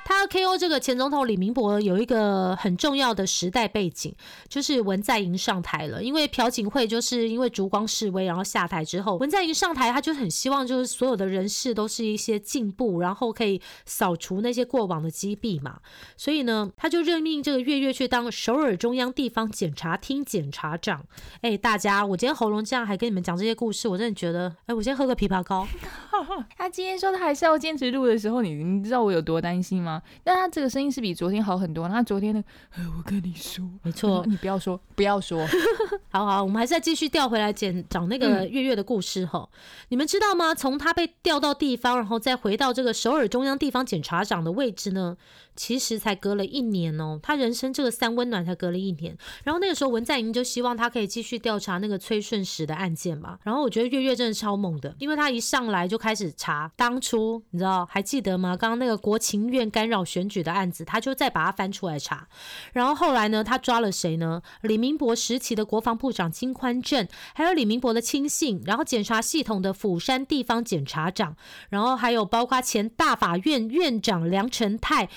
[0.08, 4.16] 他 KO 这个前总统李明博有一个很重要的时代背景，
[4.48, 6.02] 就是文在寅上台了。
[6.02, 15.82] 因为朴槿惠就是因为烛光示威，然后下台之后，文在寅上台，他就很希望就是所有的人事都是一些进步，然后可以扫除那些过往的积弊嘛。
[16.16, 21.06] 所以呢，他就任命这个月月去当首尔中央地方检察厅检察长。
[21.42, 25.68] 哎，大家，我今天喉咙这样还跟你们讲这些故事，我真的觉得，哎，我先喝个枇杷膏。
[26.58, 29.97] 他今天说他还是要坚持录的时候，你你知道我有多担心吗？
[30.24, 31.88] 但他这个声音是比昨天好很多。
[31.88, 32.44] 他昨天的，
[32.76, 35.46] 呃我跟你说，没错，你不要说，不要说，
[36.10, 39.48] 好好，我们还是再继续调回来讲讲那个月月的故事哈。
[39.90, 40.54] 你们知道吗？
[40.56, 45.16] 从他被调到地方，然后再回到这个首尔中央地方检察长的位置呢，
[45.58, 47.20] 其实才隔了一年哦。
[47.22, 49.18] 他人生这个三温暖才隔了一年。
[49.44, 53.40] 然后那个时候文在寅就希望他可以继续调查那个崔顺实的案件嘛。
[53.44, 58.56] 然后我觉得月月真的超猛的，因为他一上来就开始查当初你知道还记得吗？
[58.56, 62.28] 刚刚那个国情院干扰选举的案子，他就再把它翻出来查。
[62.72, 64.42] 然后后来呢，他抓了谁呢？
[64.62, 71.36] 李明博时期的国防部长金宽正，还有李明博的亲信，然后检察系统的釜山地方检察长，
[71.70, 75.10] 然后还有包括前大法院院长梁成泰。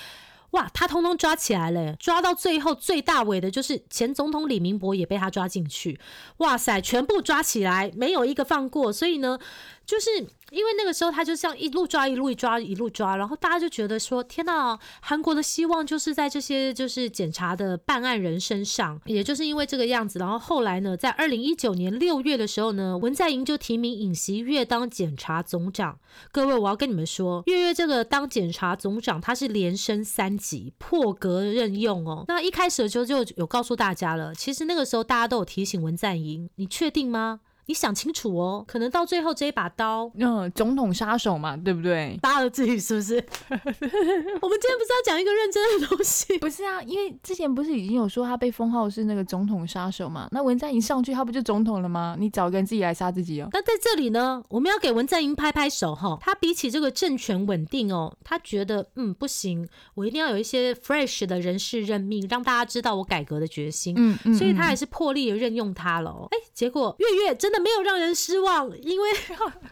[0.51, 5.99] 哇，他通通抓起来了，抓到最后最大尾的就是前总统李明博也被他抓进去。
[6.37, 8.91] 哇塞，全部抓起来，没有一个放过。
[8.91, 9.39] 所以呢，
[9.85, 10.09] 就是
[10.51, 25.99] 因为那个时候他就这样一路抓一路抓一路抓，然后大家就觉得说，天呐，韩国的希望就是在这些就是检察的办案人身上，也就是因为这个样子，然后后来呢，在二零一九年六月的时候呢，文在寅就提名尹锡悦当检察总长。
[26.31, 32.23] 各位，我要跟你们说，月月这个当检察总长，他是连升三级，破格任用哦。
[32.27, 37.41] 那一开始的时候就有告诉大家了，其实那个时候大家都有提醒文在寅，你确定吗？
[37.71, 42.19] 你想清楚哦，可能到最后这一把刀嗯，总统杀手嘛，对不对？
[42.21, 43.15] 搭了自己，是不是？
[43.49, 46.37] 我们今天不是要讲一个认真的东西？
[46.39, 50.27] 不是啊，因为之前不是已经有说他被封号是那个总统杀手嘛？
[50.33, 52.17] 那文在寅上去，他不就总统了吗？
[52.19, 53.47] 你找个人自己来杀自己哦。
[53.53, 56.17] 那在这里呢，我们要给文在寅拍拍手哈。
[56.19, 63.95] 他比起这个政权稳定哦，他觉得嗯不行，我一定要有一些 fresh 的人事任命，让大家知道我改革的决心。
[63.97, 66.27] 嗯嗯，所以他还是破例的任用他了哦。
[66.31, 69.09] 哎，结果月月真的没有让人失望，因为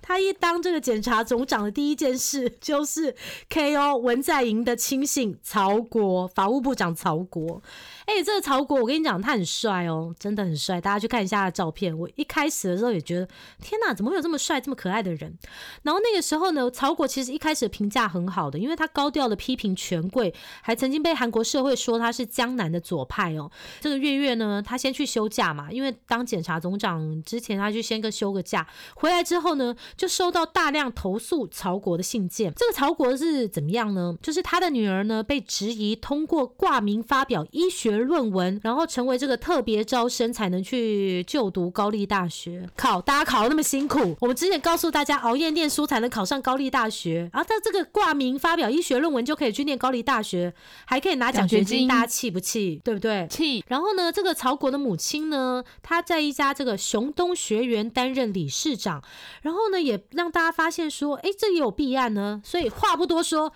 [0.01, 3.15] 他一当这个检察总长的第一件事 就是
[3.49, 7.61] KO 文在寅的亲信曹国，法务部长曹国。
[8.05, 10.81] 哎，这个曹国，我跟你讲，他很帅哦，真的很帅。
[10.81, 11.95] 大家去看一下他的照片。
[11.95, 13.27] 我一开始的时候也觉得，
[13.61, 15.37] 天哪，怎么会有这么帅、这么可爱的人？
[15.83, 23.51] 然后那个时候呢，曹国其实一开始评价很好的，因为他高调的批评权贵，还曾经被韩国社会说他是江南的左派哦。
[23.79, 28.67] 这个月月呢，他先去休假嘛，因为当检察总长之前，他就先个休个假。
[28.95, 32.51] 回来之后呢，就收到大量投诉曹国的信件。
[32.55, 34.17] 这个曹国是怎么样呢？
[34.21, 37.99] 就是他的女儿呢，被质疑通过挂名发表医学。
[37.99, 42.67] 论文，然后成为这个特别招生才能去就读高丽大学。
[42.75, 50.53] 考大家考那么辛苦，我们之前告诉大家熬夜念书才能考上高丽大学，然后他这个挂名发表医学论文就可以去念高丽大学，
[50.85, 52.81] 还可以拿奖学金，大家气不气？
[52.83, 53.27] 对不对？
[53.29, 53.63] 气。
[53.67, 59.03] 然后呢，这个曹国的母亲呢，她在一家这个熊东学园担任理事长，
[59.41, 62.41] 然后呢，也让大家发现说，哎，这也有弊案呢。
[62.43, 63.53] 所以话不多说。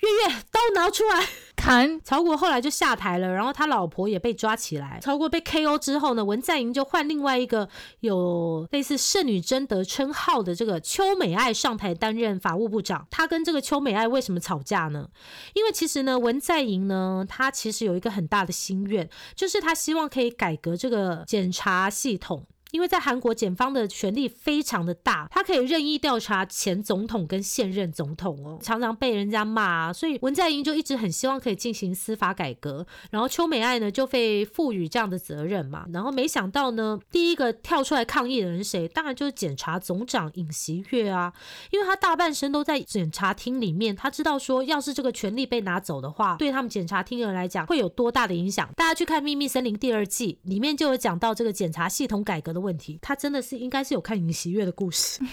[0.00, 4.98] 月月刀拿出来砍曹国，后来就下台了，然后他老婆也被抓起来。
[5.02, 7.68] 曹国被 KO 之后呢，文在寅就换另外一个
[8.00, 13.06] 有类似圣女贞德称号的这个邱美爱上台担任法务部长。
[13.10, 15.06] 他跟这个邱美爱为什么吵架呢？
[15.52, 22.46] 因为其实呢，文在寅呢，他其实有一个很大的心愿，就是他希望可以改革这个检察系统。
[22.72, 32.86] 因为在韩国，检方的权力非常的大，他可以任意调查前总统跟现任总统哦，常常被人家骂啊，所以文在寅就一直很希望可以进行司法改革。
[33.10, 38.86] 然后邱美爱呢就被赋予这样的责任嘛，然后没想到呢，第一个跳出来抗议的人谁？
[38.88, 41.32] 当然就是检察总长尹锡悦啊，
[41.70, 48.68] 因为他大半生都在检察厅里面，他知道说，要是这个权力被拿走的话，对他们检察厅人来讲会有多大的影响。
[48.76, 52.59] 大家去看《秘密森林》第二季，里面就有讲到这个检察系统改革的。
[52.60, 55.20] 问题，他真的是应该是有看尹锡悦的故事。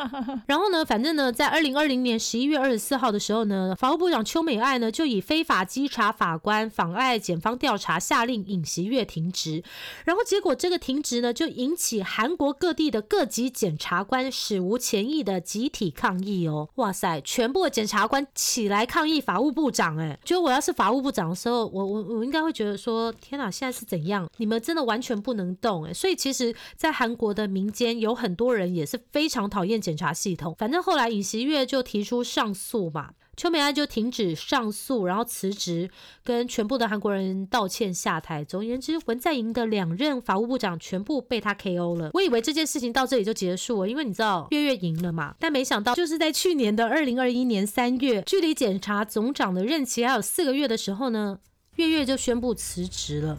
[0.46, 9.62] 然后呢，反正呢，在二零二零年十一月二十四号的时候呢，法务部长邱美爱呢就以非法稽查法官、妨碍检方调查，下令尹锡悦停职。
[10.04, 16.68] 然后结果这个停职呢，就引起韩国各地的各级检察官史无前例的集体抗议哦。
[16.76, 19.96] 哇塞，全部的检察官起来抗议法务部长。
[19.98, 24.28] 哎，就我要是法务部长的时候，我我我应该会觉得说，天哪，现在是怎样？
[24.38, 25.92] 你们真的完全不能动哎。
[25.92, 26.39] 所以其实。
[26.76, 30.54] 在韩国的民间有很多人也是非常讨厌检察系统。
[30.58, 35.90] 反正后来尹锡悦就提出上诉嘛，邱美爱就停止上诉，然后辞职，
[36.22, 38.44] 跟全部的韩国人道歉下台。
[38.44, 42.10] 总而言之，文在寅的两任法务部长全部被他 KO 了。
[42.12, 45.34] 我以为这件事情到这里就结束了，因为你知道月月赢了嘛。
[45.38, 51.38] 但没想到就是在去年的二零二一年三月，距离检察总长的任期还有四个月的时候呢，
[51.76, 53.38] 月月就宣布辞职了。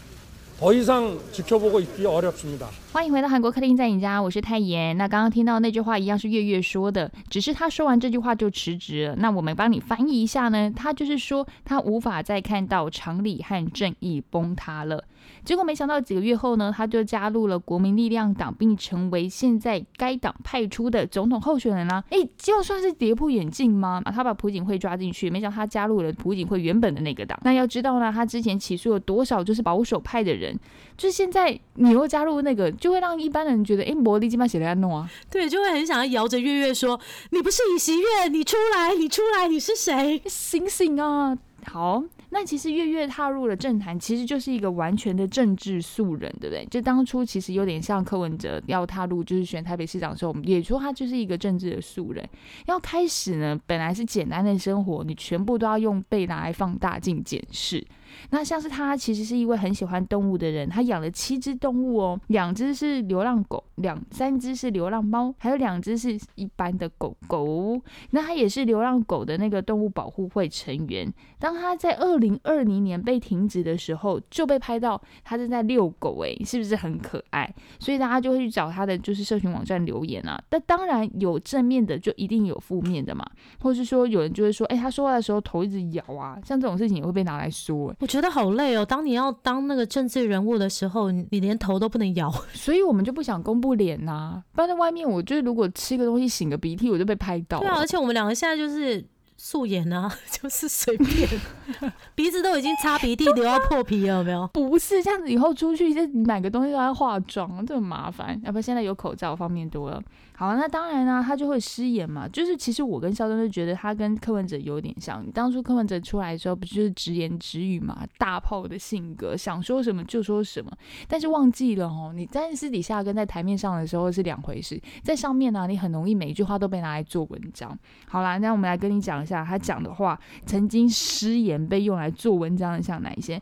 [0.60, 4.96] 더이상지켜보고있기어렵습니다欢迎回到韩国客厅在你家，我是泰妍。
[4.96, 9.16] 那刚刚听到那句话一样是月月说的，只是他说完这句话就辞职了。
[9.16, 15.04] 那我们帮你翻译一下呢，他就是说他无法再看到常理和正义崩塌了。
[15.43, 22.03] 结果没想到几个月后呢，他就加入了国民力量党，并成为现在该党派出的总统候选人啦。
[22.09, 24.01] 哎，就算是跌破眼镜吗？
[24.05, 27.39] 他把朴槿惠抓进去，没想到他加入了朴槿惠原本的那个党。
[27.43, 30.57] 那要知道呢，他之前起诉了多少就是保守派的人，
[30.97, 36.99] 就是现在你又加入那个就会让一般人觉得，哎、魔力基本写的要弄啊，对，就会很想要摇着月月说
[37.31, 41.37] ：“你不是尹锡月，你出来，你出来，你是谁醒醒啊！
[41.65, 46.65] 好，那其实月月踏入了政坛，其实就是一个完全的政治素人，对不对？
[46.71, 52.27] 就当初其实有点像柯文哲要踏入就是选台北市长的时候，我们也说他就是一个政治的素人。
[52.67, 57.85] 要开始呢，本来是简单的生活，你全部都要用被拿来放大镜检视。
[58.29, 67.81] 那像是他其实是一位很喜欢动物的人，他养了七只动物哦，两只是流浪狗，两三只是流浪猫，还有两只是一般的狗狗。
[68.11, 71.11] 那他也是流浪狗的那个动物保护会成员。
[71.39, 77.51] 当他在二零二零年被停职的时候，就被拍到他正在遛狗，诶，是不是很可爱？
[77.79, 80.41] 所以大家就会去找他的就是社群网站留言啊。
[80.49, 83.25] 但当然有正面的，就一定有负面的嘛，
[83.59, 88.85] 或是说有人就会说，哎、他说话的时候头一直摇啊，像这种事情也会被拿来说、？”我觉得好累哦。
[88.85, 92.29] 当你要当那个政治人物的时候，你你连头都不能摇。
[92.53, 97.59] 所以我们就不想公布脸呐、不然在外面，我就是如果吃个东西擤个鼻涕，我就被拍到。
[97.59, 99.01] 对啊，而且我们两个现在就是
[99.37, 101.29] 素颜啊， 就是随便，
[102.13, 104.45] 鼻子都已经擦鼻涕流到破皮了，有没有？
[104.51, 108.37] 不是这样子，以后出去就买个东西都要化妆，这很麻烦。
[108.43, 110.01] 要不然现在有口罩方便多了。
[110.35, 112.27] 好，那当然啦、他就会失言嘛。
[112.27, 115.23] 就是其实我跟肖东就觉得他跟柯文哲有点像。
[115.31, 120.71] 当初柯文哲出来的时候，不就是直言直语嘛，大炮的性格，想说什么就说什么。
[121.07, 124.81] 但是忘记了哦，你在私底下跟在台面上的时候是两回事。
[125.03, 127.77] 在上面呢、你很容易每一句话都被拿来做文章。
[128.07, 133.39] 好啦，那我们来跟你讲一下他讲的话，曾经失言被用来做文章的像哪一些？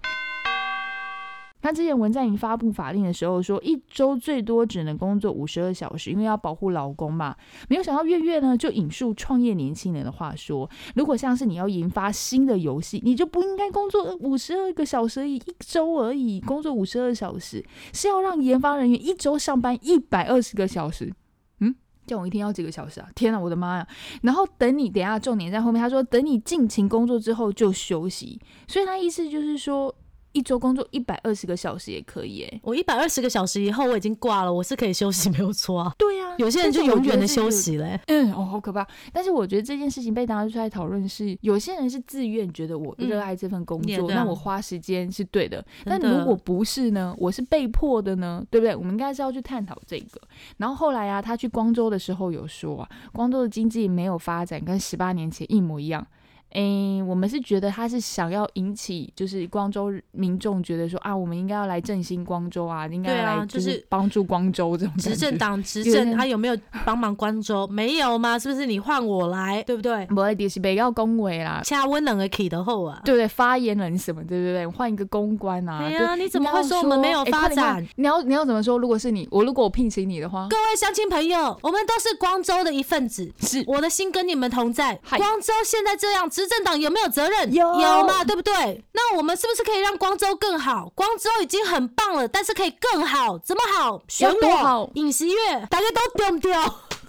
[1.61, 7.35] 他之前文在寅发布法令的时候说，一周最多只能工作五十二小时，因为要保护劳工嘛。
[7.67, 21.13] 没有想到月月呢，就引述创业年轻人的话说，如果像是你要研发新的游戏，你就不应该工作五十二个小时而已，一周而已，工作五十二小时是要让研发人员一周上班一百二十个小时。
[21.59, 21.75] 嗯，
[22.07, 23.09] 这样我一天要几个小时啊？
[23.13, 23.87] 天哪，我的妈呀！
[24.21, 29.93] 然后等你，等下重点在后面，他说等你尽情工作之后就休息，所以他意思就是说。
[30.31, 32.61] 一周工作一百二十个小时也可以诶。
[32.63, 35.93] 我一百二十个小时以后我已经挂了，我是可以休息，没有错啊。
[35.97, 37.49] 对呀、有些人就永远的休。
[37.49, 38.87] 息嘞、嗯，哦，好可怕！
[39.11, 45.65] 但是我觉得这件事情被拿出来讨论是，有些人是自愿觉得我嗯热爱这份工作，那我花时间是对的。
[45.83, 47.15] 但如果不是呢？
[47.17, 48.75] 我是被迫的呢，对不对？
[48.75, 50.21] 我们应该是要去探讨这个。
[50.57, 56.05] 然后后来啊，他去光州的时候有说啊，光州的经济没有发展，跟十八年前一模一样。
[56.51, 67.67] 诶，我们是觉得他是想要引起，就是光州民众觉得说啊，我们应该要来振兴光州啊，应该来就是是帮助光州这种执政党 执政，他有没有帮忙光州？
[67.67, 68.37] 没有吗？
[68.39, 70.05] 是不是你换我来，对不对？
[70.07, 73.27] 不会就是不要恭维啦，掐温冷的 key 的后啊，对不对？
[73.27, 74.65] 发言人什么，对不对？
[74.65, 77.85] 换一个公关啊，对呀对你怎么会说我们没有发展？
[77.95, 78.77] 你要你要怎么说？
[78.77, 84.99] 如果是你，我如果我聘请你的话，各位乡亲朋友，我们都是光州的一份子，是我的心跟你们同在。
[85.17, 87.53] 光州现在这样，执政党有没有责任？
[87.53, 88.81] 有有嘛，对不对？
[88.93, 90.89] 那我们是不是可以让光州更好？
[90.95, 94.01] 光州已经很棒了，但是可以更好，怎么好？
[94.07, 96.53] 选我多好尹锡悦，大家都丢不丢？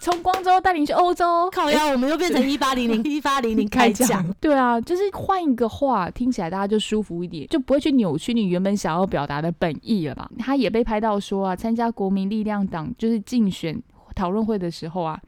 [0.01, 1.49] 从光州带你去欧洲。
[1.51, 4.27] 靠呀，我们又变成一八零零 一八零零开讲。
[4.41, 10.29] 对啊，就是换一个话，听起来大家就舒服一点，就不会去扭曲你原本想要表达的本意了吧？
[10.39, 13.81] 他也被拍到说啊，参加国民力量党就是竞选
[14.17, 15.21] 讨论会的时候啊。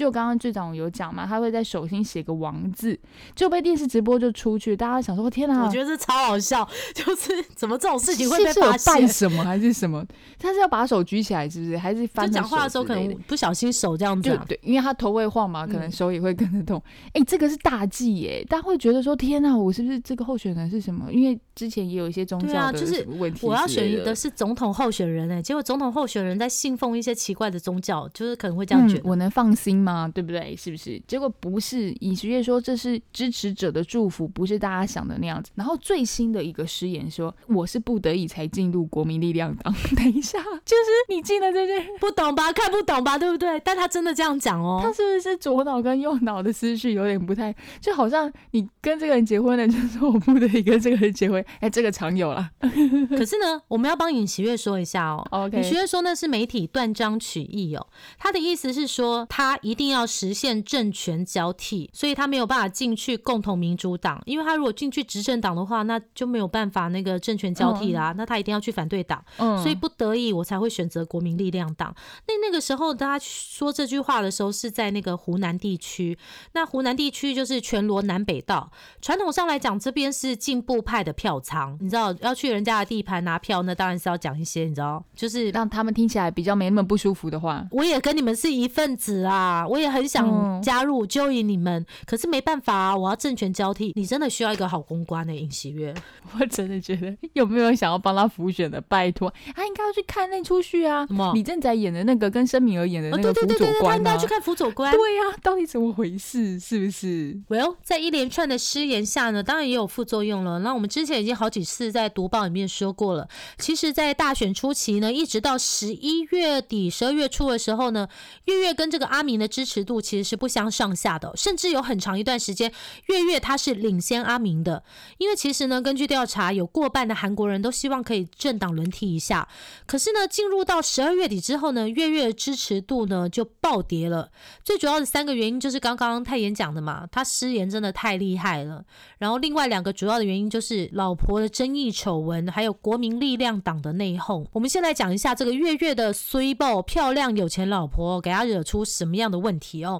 [0.00, 2.98] 就刚刚队长有讲嘛，他会在手心写个王字，
[3.34, 9.06] 就被电视直播就出去，大家想说天哪，我觉得这超好笑，就是怎么这种事情会被发现拜？
[9.06, 10.02] 什么还是什么？
[10.38, 11.76] 他是要把手举起来，是不是？
[11.76, 16.82] 还是翻就讲话的时候可能不小心手这样子、对，因为他头会晃嘛，可能嗯手也会跟着动。
[17.12, 21.12] 哎、这个是大忌耶，大家会觉得说天哪，我是不是这个候选人是什么？
[21.12, 23.06] 因为之前也有一些宗教的啊就是
[23.42, 29.02] 我要选的是总统候选人哎、结果总统候选人在信奉一些奇怪的宗教，就是可能会这样觉得。
[29.02, 29.89] 嗯我能放心吗？
[30.14, 30.54] 对不对？
[30.54, 31.00] 是不是？
[31.06, 35.50] 结果不是，尹锡悦说这是支持者的祝福，不是大家想的那样子。
[35.56, 39.74] 然后最新的一个失言说，我是不得已才进入国民力量党。
[39.96, 42.52] 等一下，就是你进了这件，不懂吧？
[42.52, 43.18] 看不懂吧？
[43.18, 43.58] 对不对？
[43.60, 44.92] 但他真的这样讲哦他。
[45.00, 52.50] 是不是左脑跟右脑的思绪有点不太，就好像你跟这个人结婚了，就是我不得已跟这个人结婚，哎，这个常有啦。
[53.08, 55.26] 可是呢，我们要帮尹锡悦说一下哦。
[55.30, 57.86] OK 尹锡悦说那是媒体断章取义哦，
[58.18, 69.24] 他的意思是说他一定要实现政权交替，所以他没有办法进去共同民主党，因为他如果进去执政党的话，那就没有办法那个政权交替啦，那他一定要去反对党。
[69.38, 71.94] 嗯所以不得已我才会选择国民力量党。
[72.26, 76.18] 那那个时候大家说这句话的时候是在那个湖南地区，
[76.52, 95.94] 那湖南地区就是全罗南北道，传统上来讲这边是进步派的票票仓，你知道要去人家的地盘拿票，那当然是要讲一些，你知道，就是让他们听起来比较没那么不舒服的话，我也跟你们是一份子啊，我也很想嗯加入 join 你们，可是没办法啊，我要政权交替，你真的需要一个好公关的、尹喜悦。
[96.38, 98.80] 我真的觉得有没有想要帮他辅选的？
[98.80, 101.32] 拜托，他应该要去看那出戏啊什么。
[101.34, 104.92] 李正宰演的那个跟申敏儿演的哦，那个辅佐官啊应该要去，看辅佐官。
[104.92, 106.58] 对呀、到底怎么回事？
[106.58, 110.60] 是不是？Well，在一连串的失言下呢，当然也有副作用了。
[110.60, 113.28] 那我们之前已经好几次在读报里面说过了。
[113.58, 118.08] 其实，在大选初期呢，一直到十一月底、十二月初的时候呢，
[118.44, 122.72] 月月跟这个阿明的支持度其实是不相上下的、甚至有很长一段时间，
[123.06, 124.82] 月月他是领先阿明的。
[125.18, 129.48] 因为其实呢，根据调查，有过半的韩国人都希望可以政党轮替一下。
[129.86, 134.30] 可是呢，进入到十二月底之后呢，月月的支持度呢就暴跌了。
[134.64, 138.84] 最主要的三个原因就是刚刚泰妍讲的嘛，他失言真的太厉害了。
[139.18, 144.46] 然后另外两个主要的原因就是老婆的争议丑闻，还有国民力量党的内讧。
[144.52, 149.96] 我们先来讲一下这个月月的衰爆漂亮有钱老婆给他惹出什么样的问题哦。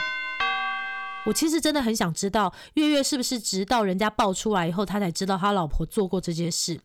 [1.27, 6.81] 我其实真的很想知道，月月是不是直到人家爆出来以后，他才知道他老婆做过这件事？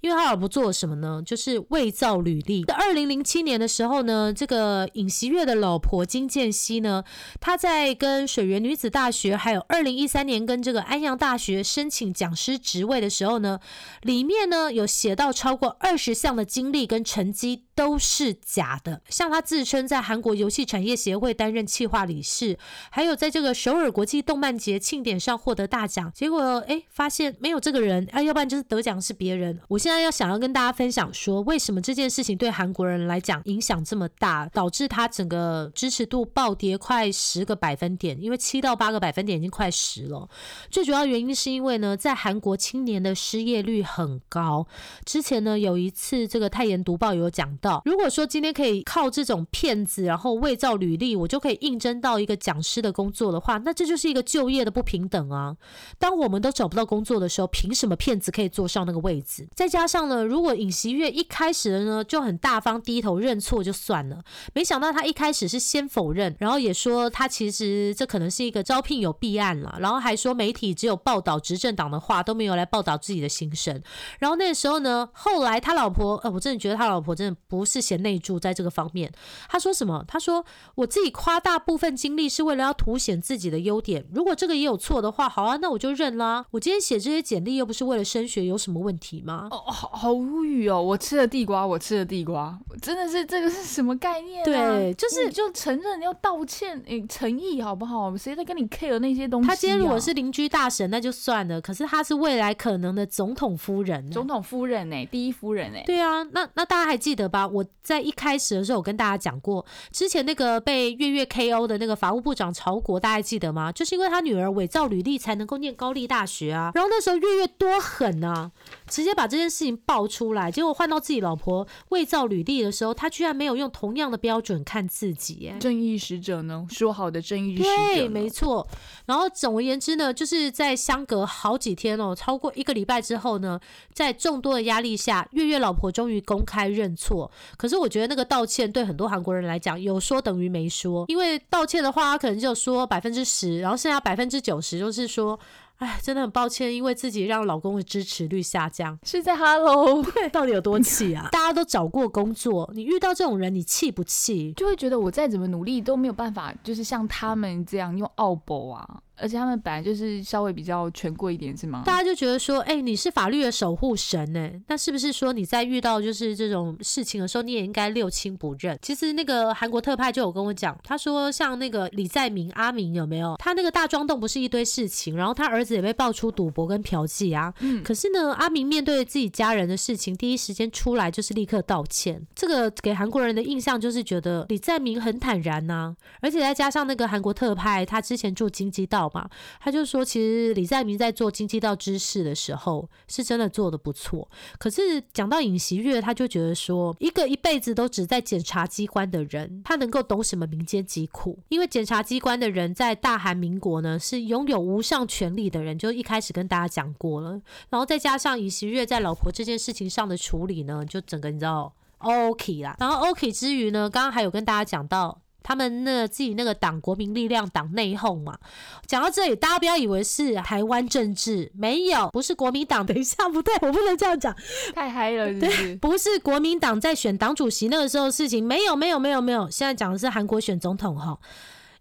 [0.00, 1.20] 因为他老婆做了什么呢？
[1.26, 2.64] 就是伪造履历。
[2.64, 7.02] 在二零零七年的时候呢，这个尹锡悦的老婆金建熙呢，
[7.40, 13.58] 她在跟水源女子大学，还有二零一三年跟这个安阳大学申请讲师职位的时候呢，
[14.02, 19.00] 里面呢有写到超过二十项的经历跟成绩都是假的。
[19.08, 22.58] 像他自称在韩国游戏产业协会担任企划理事，
[22.90, 29.58] 还有在这个首尔国际动漫节庆典上获得大奖，结果哎发现没有这个人，啊，要不然就是得奖是别人。
[29.66, 40.28] 我现在要想要跟大家分享说，为什么这件事情对韩国人来讲影响这么大，导致他整个支持度暴跌快十个百分点，因为七到八个百分点已经快十了。
[40.70, 44.66] 最主要原因是因为呢，在韩国青年的失业率很高。
[45.06, 55.56] 之前呢有一次这个泰妍读报有讲到，如果说今天可以靠这种骗子，然后伪造履历，我就可以应征到一个讲师的工作的话，那这就是一个就业的不平等啊。
[55.98, 59.46] 当我们都找不到工作的时候，凭什么骗子可以坐上那个位置？
[59.54, 64.22] 再加上呢，如果尹锡悦一开始的呢就很大方低头认错就算了，
[64.54, 73.82] 没想到他一开始是先否认，然后也说他其实这可能是一个招聘有弊案了，然后还说媒体只有报道执政党的话，都没有来报道自己的心声。
[74.18, 79.12] 然后那时候呢，后来他老婆，呃，我真的觉得他老婆真的不是贤内助，在这个方面，
[79.48, 80.04] 他说什么？
[80.06, 80.44] 他说
[80.74, 86.44] 我自己夸大部分经历是为了要凸显自己的优点，如果这个也有错的话，好啊，那我就认啦。
[86.50, 89.48] 我今天写这些简历又不是为了升学，有什么问题吗？
[89.50, 90.80] 哦，好好无语哦！
[90.80, 94.44] 我吃了地瓜，我吃了地瓜，真的是这个是什么概念、啊？
[94.44, 98.16] 对就是就承认要道歉，诶，诚意好不好？
[98.16, 99.50] 谁在跟你 care 那些东西、啊？
[99.50, 101.60] 他今天如果是邻居大神，那就算了。
[101.60, 107.39] 可是他是未来可能的总统夫人，总统夫人呢、第一夫人呢、对啊，那那大家还记得吧？
[107.46, 113.70] 我在一开始的时候，我跟大家讲过，之前那个被月月 KO 的那个法务部长曹国，大家记得吗？
[113.72, 116.72] 就是因为他女儿伪造履历才能够念高丽大学啊。
[116.74, 118.50] 然后那时候月月多狠啊，
[118.90, 125.56] 直接把这件事情爆出来，结果换到自己老婆伪造履历的时候，他居然没有用同样的标准看自己耶。
[125.60, 126.66] 正义使者呢？
[126.68, 128.66] 说好的正义使者对，没错。
[129.06, 133.60] 然后总而言之呢，就是在相隔好几天哦，超过一个礼拜之后呢，
[133.92, 137.30] 在众多的压力下，月月老婆终于公开认错。
[137.56, 145.38] 可是我觉得那个道歉对很多韩国人来讲，有说等于没说，因为道歉的话，他可能就说百分之十，然后剩下百分之九十就是说。
[145.80, 148.98] 哎，真的很抱歉，因为自己让老公的支持率下降。
[149.02, 151.28] 是在 Hello，到底有多气啊？
[151.32, 154.52] 大家都找过工作，你遇到这种人，你气不气？
[154.52, 161.82] 就会觉得我再怎么努力都没有办法，就是像他们这样用奥博啊，而且他们本来就是稍微比较权贵一点，是吗？
[161.84, 168.78] 大家就觉得说，哎、你是法律的守护神呢、那是不是说你在遇到就是这种事情的时候，你也应该六亲不认？
[168.80, 173.36] 其实那个韩国特派就有跟我讲，他说像那个李在明阿明有没有？
[173.38, 177.52] 他那个大庄洞不是一堆事情，然后他儿子也被爆出赌博跟嫖妓啊。
[177.60, 182.26] 嗯可是呢，阿明面对自己家人的事情，第一时间出来就是立刻道歉。
[182.34, 189.28] 这个给韩国人的印象就是觉得李在明很坦然呐、而且再加上那个韩国特派，他之前住京畿道嘛，
[189.60, 194.28] 他就说，其实李在明在做经济道知识的时候，是真的做的不错。
[194.58, 201.38] 可是讲到尹锡悦，他就觉得说，一个一辈子都只在检察机关的人，他能够懂什么民间疾苦？
[201.48, 207.40] 因为检察机关的人在大韩民国呢，是拥有无上权力的人，就一开始跟大家讲过了。
[207.68, 212.76] 然后再加上尹锡悦在老婆这件事情上的处理呢，就整个你知道 OK 啦。
[212.78, 215.20] 然后 OK 之余呢，刚刚还有跟大家讲到。
[215.42, 218.38] 他们那自己那个党国民力量党内讧嘛。
[218.86, 222.84] 讲到这里，大家不要以为是台湾政治，没有，不是国民党。
[222.84, 224.34] 等一下，不对，我不能这样讲，
[224.74, 225.76] 太嗨了，是不是？
[225.76, 229.48] 不是国民党在选党主席那个时候的事情，没有，没有，没有，没有。
[229.50, 231.18] 现在讲的是韩国选总统哈。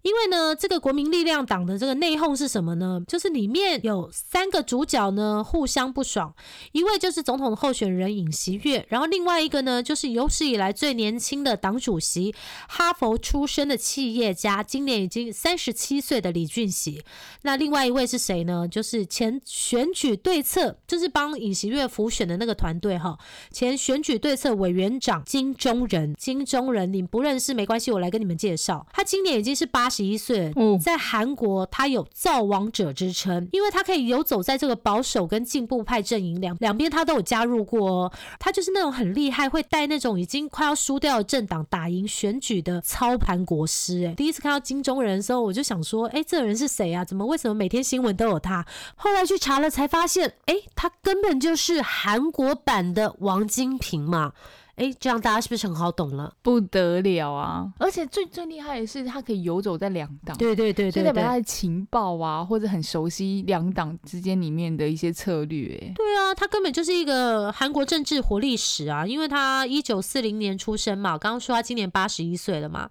[0.01, 3.01] 因为呢，这个国民力量党的这个内讧是什么呢？
[3.05, 6.33] 就是里面有三个主角呢互相不爽，
[6.71, 12.33] 一位就是总统候选人尹锡悦，然后另外一个呢就是有史以来最年轻的党主席，
[12.69, 17.03] 哈佛出身的企业家，今年已经三十七岁的李俊熙。
[17.41, 18.65] 那另外一位是谁呢？
[18.65, 23.17] 就是前选举对策，就是帮尹锡悦辅选的那个团队哈，
[23.51, 26.15] 前选举对策委员长金钟仁。
[26.15, 29.88] 金钟仁你不认识没关系，我来跟你们介绍，他今年已经是八。
[29.89, 38.11] 十一岁，嗯在韩国他有造王者之称，因为他可以游走在这个保守跟进步派阵营两两边，他都有加入过。
[38.37, 44.05] 他就是那种很厉害，会带那种已经快要输掉的政党打赢选举的操盘国师。
[44.05, 47.03] 哎，第一次看到金钟仁的时候，我就想说，哎，这个人是谁啊？
[47.03, 48.65] 怎么为什么每天新闻都有他？
[48.95, 54.33] 后来去查了才发现，哎，他根本就是韩国版的王金平嘛。
[54.79, 56.33] 哎，这样大家是不是很好懂了？
[56.41, 57.69] 不得了啊！
[57.79, 65.75] 而且最最厉害的是，他可以游走在两党，对对对对，代表他的情报啊，或者很熟悉两党之间里面的一些策略。
[65.93, 69.05] 对啊，他根本就是一个韩国政治活历史啊！
[69.05, 72.89] 因为他一九四零年出生嘛，刚刚说他今年八十一岁了嘛，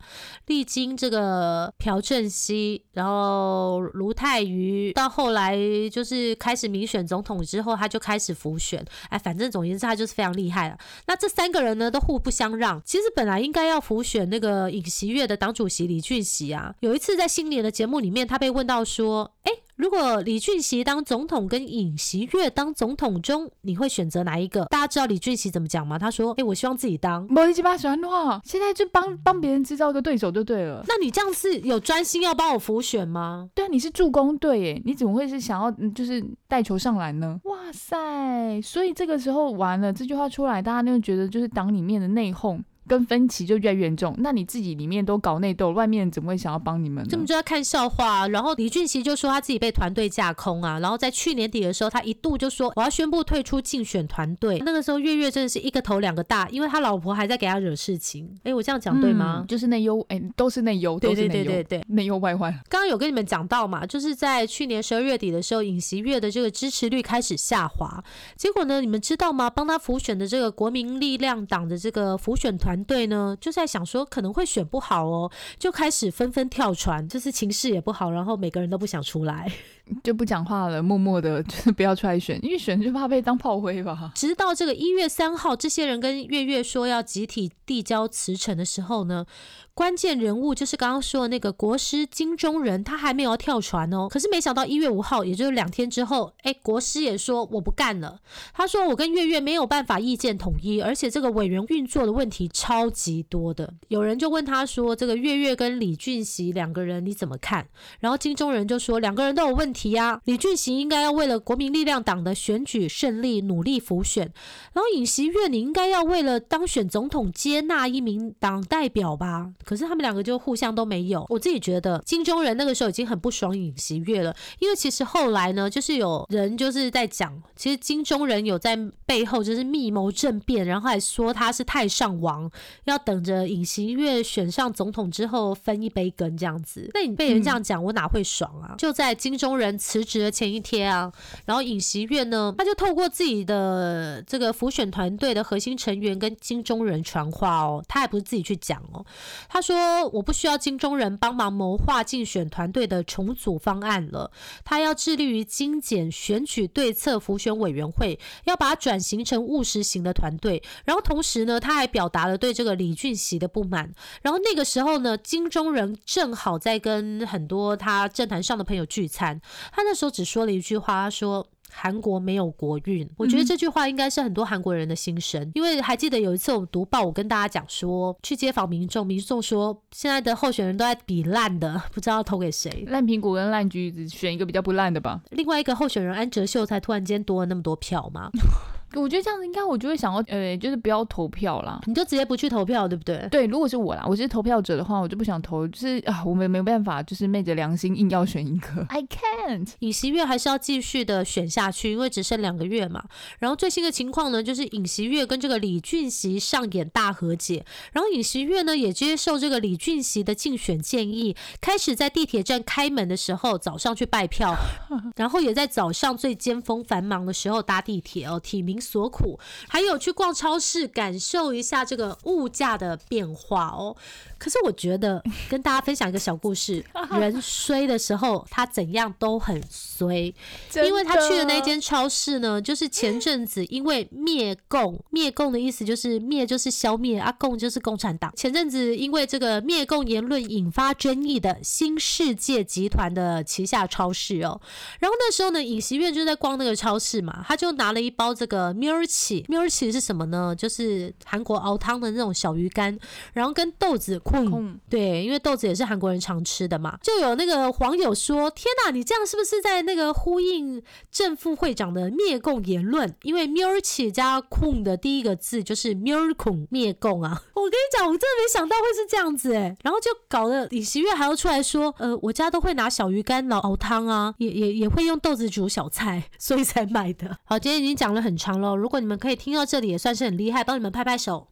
[0.49, 5.57] 历经这个朴正熙，然后卢泰愚，到后来
[5.91, 8.85] 就是开始民选总统之后，他就开始浮选。
[9.09, 10.77] 哎，反正总言之，他就是非常厉害了。
[11.07, 11.78] 那这三个人。
[11.79, 12.83] 呢都互不相让。
[12.85, 24.65] 其实本来应该要辅选那个尹锡悦的党主席李俊熙啊，有一次在新年的节目里面，他被问到说：“哎。”如果李俊熙当总统跟尹锡悦当总统中，你会选择哪一个？
[24.65, 25.97] 大家知道李俊熙怎么讲吗？
[25.97, 30.83] 他说：“哎，我希望自己当。”莫一七八喜欢的话，现在就帮帮别人制造个对手就对了。
[30.89, 33.49] 那你这样是有专心要帮我辅选吗？
[33.55, 37.39] 对啊，你是助攻队耶，你怎么会是想要就是带球上篮呢？
[37.45, 38.61] 哇塞！
[38.61, 42.61] 所以这个时候完了，这句话出来，大家就觉得就是党里面的内讧。
[42.89, 47.07] 跟分歧就越来越严重，那你自己里面都搞内斗，外面怎么会想要帮你们？
[47.07, 48.27] 这么就要看笑话。
[48.29, 54.59] 然后李俊熙就说他自己被团队架空啊，然后在去年底的时候，他一度就说我要宣布退出竞选团队。
[54.65, 58.29] 那个时候月月真的是一个头两个大，因为他老婆还在给他惹事情。
[58.45, 59.45] 哎，我这样讲对吗？
[59.47, 62.51] 就是内忧，哎，都是内忧，对对对对对，内忧外患。
[62.69, 68.03] 刚刚有跟你们讲到嘛，就是在去年十二月底的时候，尹锡月的这个支持率开始下滑。
[68.37, 69.51] 结果呢，你们知道吗？
[69.51, 73.53] 帮他辅选的这个国民力量党的这个辅选团队呢，就。
[73.59, 79.51] 在想说可能会选不好哦，就开始纷纷跳船，就是情势也不好，然后每个人都不想出来，
[80.05, 84.13] 就不讲话了，默默的， 就是不要出来选，因为选就怕被当炮灰吧。
[84.15, 89.27] 直到这个一月三号，这些人跟月月说要集体递交辞呈的时候呢。
[89.75, 94.09] 关键人物就是刚刚说的那个国师金钟仁，他还没有要跳船哦。
[94.11, 98.19] 可是没想到一月五号，也就是两天之后，哎，国师也说我不干了。
[98.53, 103.73] 他说我跟月月没有办法意见统一，而且这个委员运作的问题超级多的。
[103.87, 107.69] 有人就问他说，这个月月跟李俊熙两个人你怎么看？
[108.01, 110.21] 然后金钟仁就说两个人都有问题呀。
[110.25, 114.33] 李俊熙应该要为了国民力量党的选举胜利努力辅选，
[114.73, 119.51] 然后尹锡月你应该要为了当选总统接纳一名党代表吧。
[119.65, 121.27] 可是他们两个就互相都没有。
[121.29, 132.51] 我自己觉得金钟仁那个时候已经很不爽尹锡悦了，因为其实后来呢，就是有人就是在讲，其实金钟仁有在背后就是密谋政变，然后还说他是太上王，
[132.85, 136.91] 要等着尹锡悦选上总统之后分一杯羹这样子。
[136.95, 138.75] 那你被人这样讲，我哪会爽啊？
[138.79, 141.13] 就在金钟仁辞职的前一天啊，
[141.45, 149.05] 然后尹锡悦呢，他就透过自己的这个辅选团队的核心成员跟金钟仁传话哦，他还不是自己去讲哦，
[149.47, 149.63] 他。
[149.69, 154.31] 说：“我不需要金钟人帮忙谋划竞选团队的重组方案了。
[154.65, 160.63] 他要致力于精简选举对策辅选委员会，要把它转型成务实型的团队。
[160.87, 163.93] 然后同时呢，他还表达了对这个李俊熙的不满。
[164.23, 169.39] 然后那个时候呢，金钟人正好在跟很多他政坛上的朋友聚餐。
[169.73, 175.53] 他那时候只说了一句话，他说。”韩国没有国运，我觉得这句话应该是很多韩国人的心声。
[175.55, 182.87] 因为还记得有一次我们读报，我跟大家讲说，去街访民众，民众说现在的候选人都在比烂的，不知道投给谁。
[182.89, 185.21] 烂苹果跟烂橘子，选一个比较不烂的吧。
[185.29, 188.31] 另外一个候选人安哲秀才突然间多了那么多票吗？
[188.95, 191.81] 我觉得这样子应该我就会想要，呃，就是不要投票啦。
[191.87, 193.29] 你就直接不去投票，对不对？
[193.31, 198.87] 对，如果是我啦，我是投票者的话，我就不想投，就是啊，我们没办法，就是昧着良心硬要选一个。
[198.89, 199.69] I can't。
[199.81, 203.05] 尹锡月还是要继续的选下去，因为只剩两个月嘛。
[203.39, 214.57] 然后最新的情况呢，就是尹锡月跟这个李俊熙上演大和解，然后尹锡月呢也接受这个李俊熙的竞选建议，开始在地铁站开门的时候早上去拜票，
[215.17, 223.97] 然后也在早上最尖峰繁忙的时候搭地铁哦，体所苦，还有去逛超市，感受一下这个物价的变化哦。
[224.39, 226.85] 可是我觉得 跟大家分享一个小故事，
[227.19, 230.33] 人衰的时候他怎样都很衰，
[230.77, 238.33] 因为他去的那间超市呢，就是前阵子因为灭共，灭共的意思就是灭就是消灭，啊共就是共产党。
[238.37, 244.61] 前阵子因为这个灭共言论引发争议的新世界集团的旗下超市哦，
[245.01, 250.55] 然后那时候呢，尹锡悦就在逛那个超市嘛，他就拿了一包这个 m i r c h m i r c h 是什么呢？
[250.57, 252.97] 就是韩国熬汤的那种小鱼干，
[253.33, 254.21] 然后跟豆子。
[254.29, 263.15] 控对，因为豆子也是韩国人常吃的嘛，就有那个网友说：“天哪，你这样是不是在那个呼应正副会长的灭共言论？
[263.23, 267.43] 因为 mirchi 加控的第一个字就是 mir 控灭共啊！
[267.55, 277.39] 我跟你讲，我真的没想到会是这样子哎，然后就搞得李希月还要出来说：呃，我家都会拿小鱼干熬熬汤啊，也也也会用豆子煮小菜，所以才买的。
[277.45, 281.49] 好，今天已经讲了很长了，如果你们可以听到这里，也算是很厉害，帮你们拍拍手。”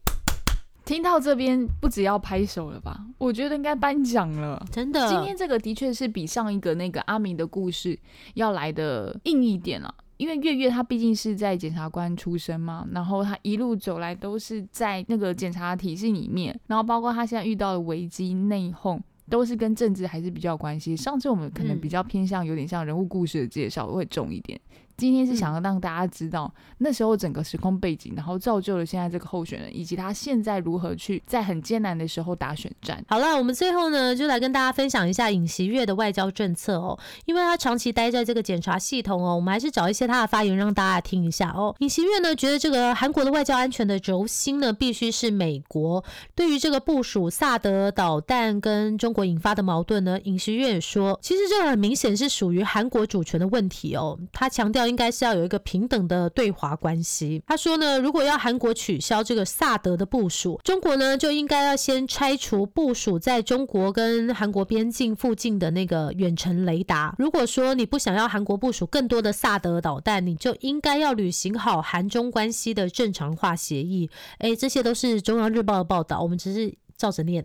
[0.87, 3.05] 听到这边不只要拍手了吧？
[3.19, 5.09] 我觉得应该颁奖了，真的。
[5.09, 7.99] 今天这个的确是比上一个那个阿明的故事
[8.35, 20.97] 要来的硬一点了，因为月月他毕竟是在检察官出身嘛，然后他一路走来都是在那个检察体系里面，然后包括他现在遇到的危机内讧，都是跟政治还是比较有关系。
[20.97, 24.61] 上次我们可能比较偏向有点像人物故事的介绍会重一点。
[24.97, 33.05] 今天是想要让大家知道那时候整个时空背景，然后造就了现在这个候选人，以及他现在如何去在很艰难的时候打选战。
[33.07, 41.77] 好了，我们最后呢就来跟大家分享一下尹锡悦的外交政策哦，因为他长期待在这个检察系统哦，我们还是找一些他的发言让大家听一下哦。
[41.81, 46.03] 尹锡悦呢觉得这个韩国的外交安全的轴心呢必须是美国。
[46.35, 54.19] 对于这个部署萨德导弹跟中国引发的矛盾呢，尹锡悦也说，其实这很明显是属于韩国主权的问题哦。
[54.33, 54.86] 他强调。
[54.89, 57.43] 应该是要有一个平等的对华关系。
[57.47, 67.15] 他说呢，如果要韩国取消这个萨德的部署，中国呢就应该要先拆除部署在中国跟韩国边境附近的那个远程雷达。
[67.19, 74.09] 如果说你不想要韩国部署更多的萨德导弹，你就应该要履行好韩中关系的正常化协议。
[74.39, 76.75] 哎，这些都是中央日报的报道，我们只是。
[76.97, 77.45] 照着念，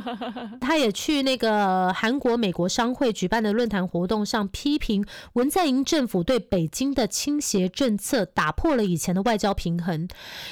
[0.58, 10.08] 他也去那个韩国美国商会举办的论坛活动上批评文在寅政府对北京的倾斜政策，打破了以前的外交平衡。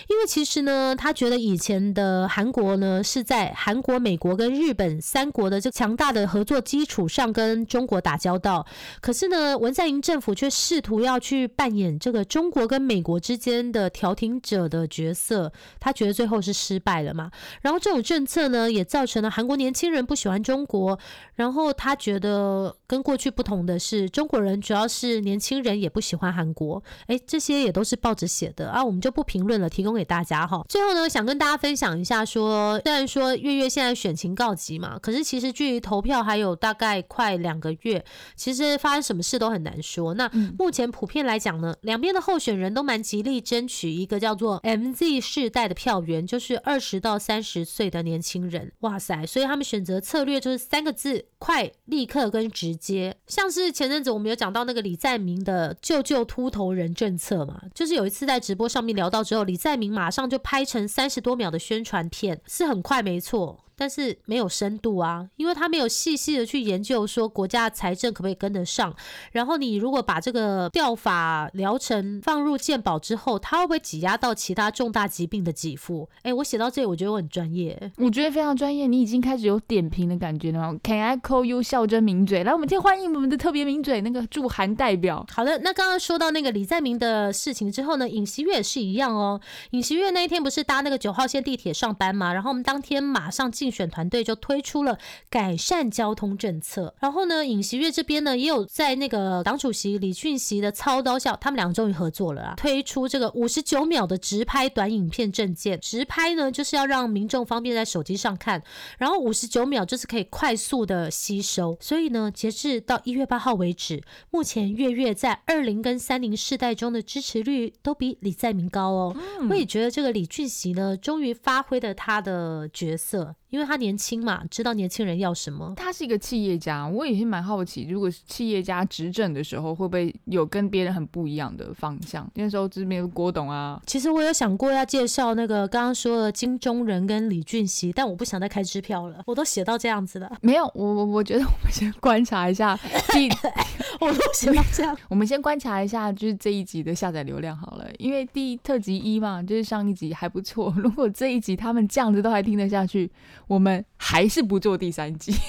[0.08, 8.66] 因为其实呢，他觉得以前的韩国呢是在韩国、美国跟日本三国的这强大的合作基础上跟中国打交道，
[9.00, 17.30] 可是呢，文在寅政府却试图要去扮演这个中国跟美国之间的调停者的角色，他觉得最后是失败了嘛。
[17.62, 18.33] 然后这种政策。
[18.34, 20.98] 这呢也造成了韩国年轻人不喜欢中国，
[21.36, 26.82] 然后他觉得跟过去不同的是，中国人主要是年轻人也不喜欢韩国。
[27.06, 30.64] 诶，这些也都是报纸写的啊，我们就不评论了，提供给大家哈。
[30.68, 38.04] 最后呢，想跟大家分享一下，说虽然说月月现在选情告急嘛，可是其实距离投票还有大概快两个月，
[38.34, 40.14] 其实发生什么事都很难说。
[40.14, 40.28] 那
[40.58, 48.23] 目前普遍来讲呢，两边的候选人都蛮极力争取一个叫做 MZ 世代的票源，就是二十到三十岁的年。
[48.24, 49.26] 亲人，哇塞！
[49.26, 53.14] 所以他们选择策略就是三个字：快、立刻跟直接。
[53.26, 63.60] 像是前阵子我们有讲到那个李在明的“救救秃头人”政策嘛，就是有一次在直播上面聊到之后，李在明马上就拍成三十多秒的宣传片，是很快，没错。
[63.76, 68.94] 但是没有深度啊，因为他没有细细的去研究说国家财政可不可以跟得上。
[69.32, 76.08] 然后你如果把这个调法疗程放入健保之后，它会不会挤压到其他重大疾病的给付？
[76.22, 78.86] 哎，我写到这里，我觉得我很专业，我觉得非常专业。
[78.86, 80.74] 你已经开始有点评的感觉了。
[80.82, 82.44] Can I call you 孝真名嘴？
[82.44, 85.26] 来，我们先欢迎我们的特别名嘴，那个驻韩代表。
[85.32, 89.40] 好的，那刚刚说到那个李在明的事情之后呢，尹锡悦也是一样哦。
[89.70, 92.32] 尹锡悦那一天不是搭那个九号线地铁上班嘛？
[92.32, 93.63] 然后我们当天马上进。
[93.64, 94.98] 竞选团队就推出了
[95.30, 96.94] 改善交通政策。
[97.00, 105.80] 然后呢，尹锡悦这边呢也有在那个党主席李俊熙的操刀下，他们俩终于合作了啊，推出这个五十九秒的直拍短影片证件。
[105.80, 108.62] 直拍呢就是要让民众方便在手机上看，
[108.98, 111.78] 然后五十九秒就是可以快速的吸收。
[111.80, 119.16] 所以呢，截至到一月八号为止，目前月月在二零跟三零世代中的支持率都比李在明高哦。
[119.48, 125.72] 我也觉得这个李俊熙呢，终于发挥了他的角色，因为他年轻嘛，知道年轻人要什么。
[125.76, 132.28] 他是一个企业家，我也是蛮好奇，如果企业家执政的时候，会不会有跟别人很不一样的方向？
[132.34, 142.76] 那时候这边有郭董啊，其实我有想过要介绍那个刚刚说的金钟仁跟李俊熙，但我不想再开支票了，我都写到这样子了，没有，我我我觉得我们先观察一下
[143.14, 143.28] 第，
[144.00, 144.98] 我都写到这样。
[145.08, 150.74] 我们先观察一下，就是这一集的下载流量好了，因为第一特辑一嘛，就是上一集还不错。
[150.76, 153.08] 如果这一集他们这样子都还听得下去，
[153.46, 155.32] 我们还是不做第三集。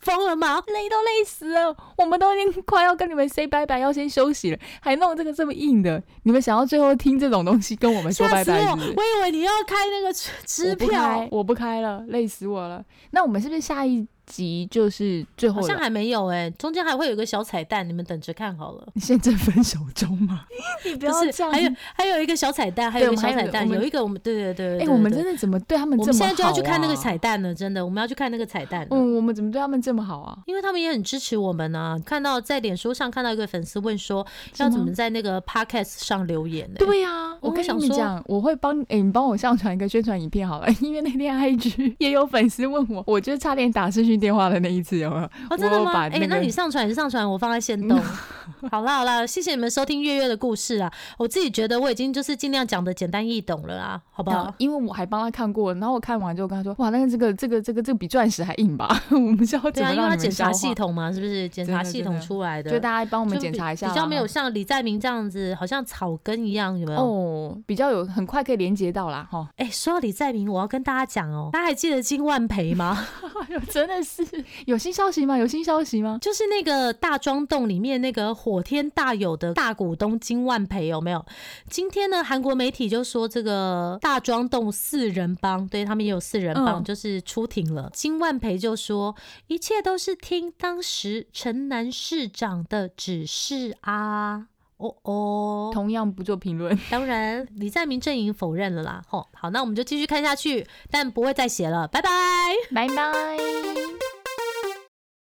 [0.00, 0.62] 疯了吗？
[0.68, 8.44] 累都累死了，我们都已经快要跟你们 say 拜拜，要先休息了，还弄这个这么硬的，你们想要最后听这种东西跟我们说拜！
[8.44, 8.94] 拜是不是？
[8.96, 12.84] 我以为你要开那个支支票，，我不开了，累死我了。
[13.10, 15.60] 那我们是不是下一集就是最后？
[15.60, 18.86] 好像还没有哎、中间还会有一个小彩蛋，你们等着看好了。
[18.94, 20.44] 你现在正分手中吗？
[20.84, 26.28] 你不要这样，还有还有一个小彩蛋，还有一个小彩蛋，有有一个我们对对对哎、对，我们真的怎么对他们我这么好、啊？
[26.28, 28.86] 们现在就要去看那个彩蛋了，真的，我们要去看那个彩蛋。
[28.90, 30.36] 嗯，我们怎么对他们这么好啊？
[30.46, 34.26] 因为他们也很支持我们呢、看到在脸书上看到一个粉丝问说，
[34.58, 45.24] 要怎么在那个 podcast 上留言呢、对呀、我跟你们讲，我会帮哎、你帮我上传一个宣传影片好了， 因为那天 IG 也有粉丝问我，我就差点打视讯电话的那一次有没有？
[45.50, 45.92] 哦，真的吗？
[46.08, 48.00] 哎、那你上传也是上传，我放在线动。
[48.70, 50.90] 好啦好啦，谢谢你们收听月月的故事啊！
[51.18, 54.52] 我自己觉得我已经就是尽量讲的简单易懂了啦，好不好？
[54.58, 58.88] 因为我还帮他看过，然后我看完之后跟他说，哇，那个这个这个这个这个比钻石还硬吧？
[59.10, 62.70] 我们是要对啊，因为怎么让你们它检查系统嘛，是不是检查系统出来的？
[62.70, 67.00] 就大家帮我们检查一下啦，比较没有像李在明这样子，好像草根一样，有没有？
[67.00, 73.06] 哦，比较有很快可以连接到啦，哈，哎、说到李在明，我要跟大家讲哦，大家还记得金万培吗？
[73.42, 74.24] 哎呦，真的是
[74.66, 75.36] 有新消息吗？
[75.36, 76.18] 有新消息吗？
[76.22, 81.26] 就是那个大庄洞里面那个火天大有的大股东金万培有没有？
[81.68, 87.90] 今天呢，韩国媒体就说这个大庄洞四人帮，对他们也有四人帮，嗯就是出庭了。
[87.92, 89.16] 金万培就说，
[89.48, 94.46] 一切都是听当时城南市长的指示啊。
[94.78, 96.78] 哦哦，同样不做评论。
[96.90, 99.02] 当然，李在明阵营否认了啦。
[99.08, 102.10] 吼，好，那我们就继续看下去，但不会再写了，拜拜。
[102.74, 103.36] 拜拜。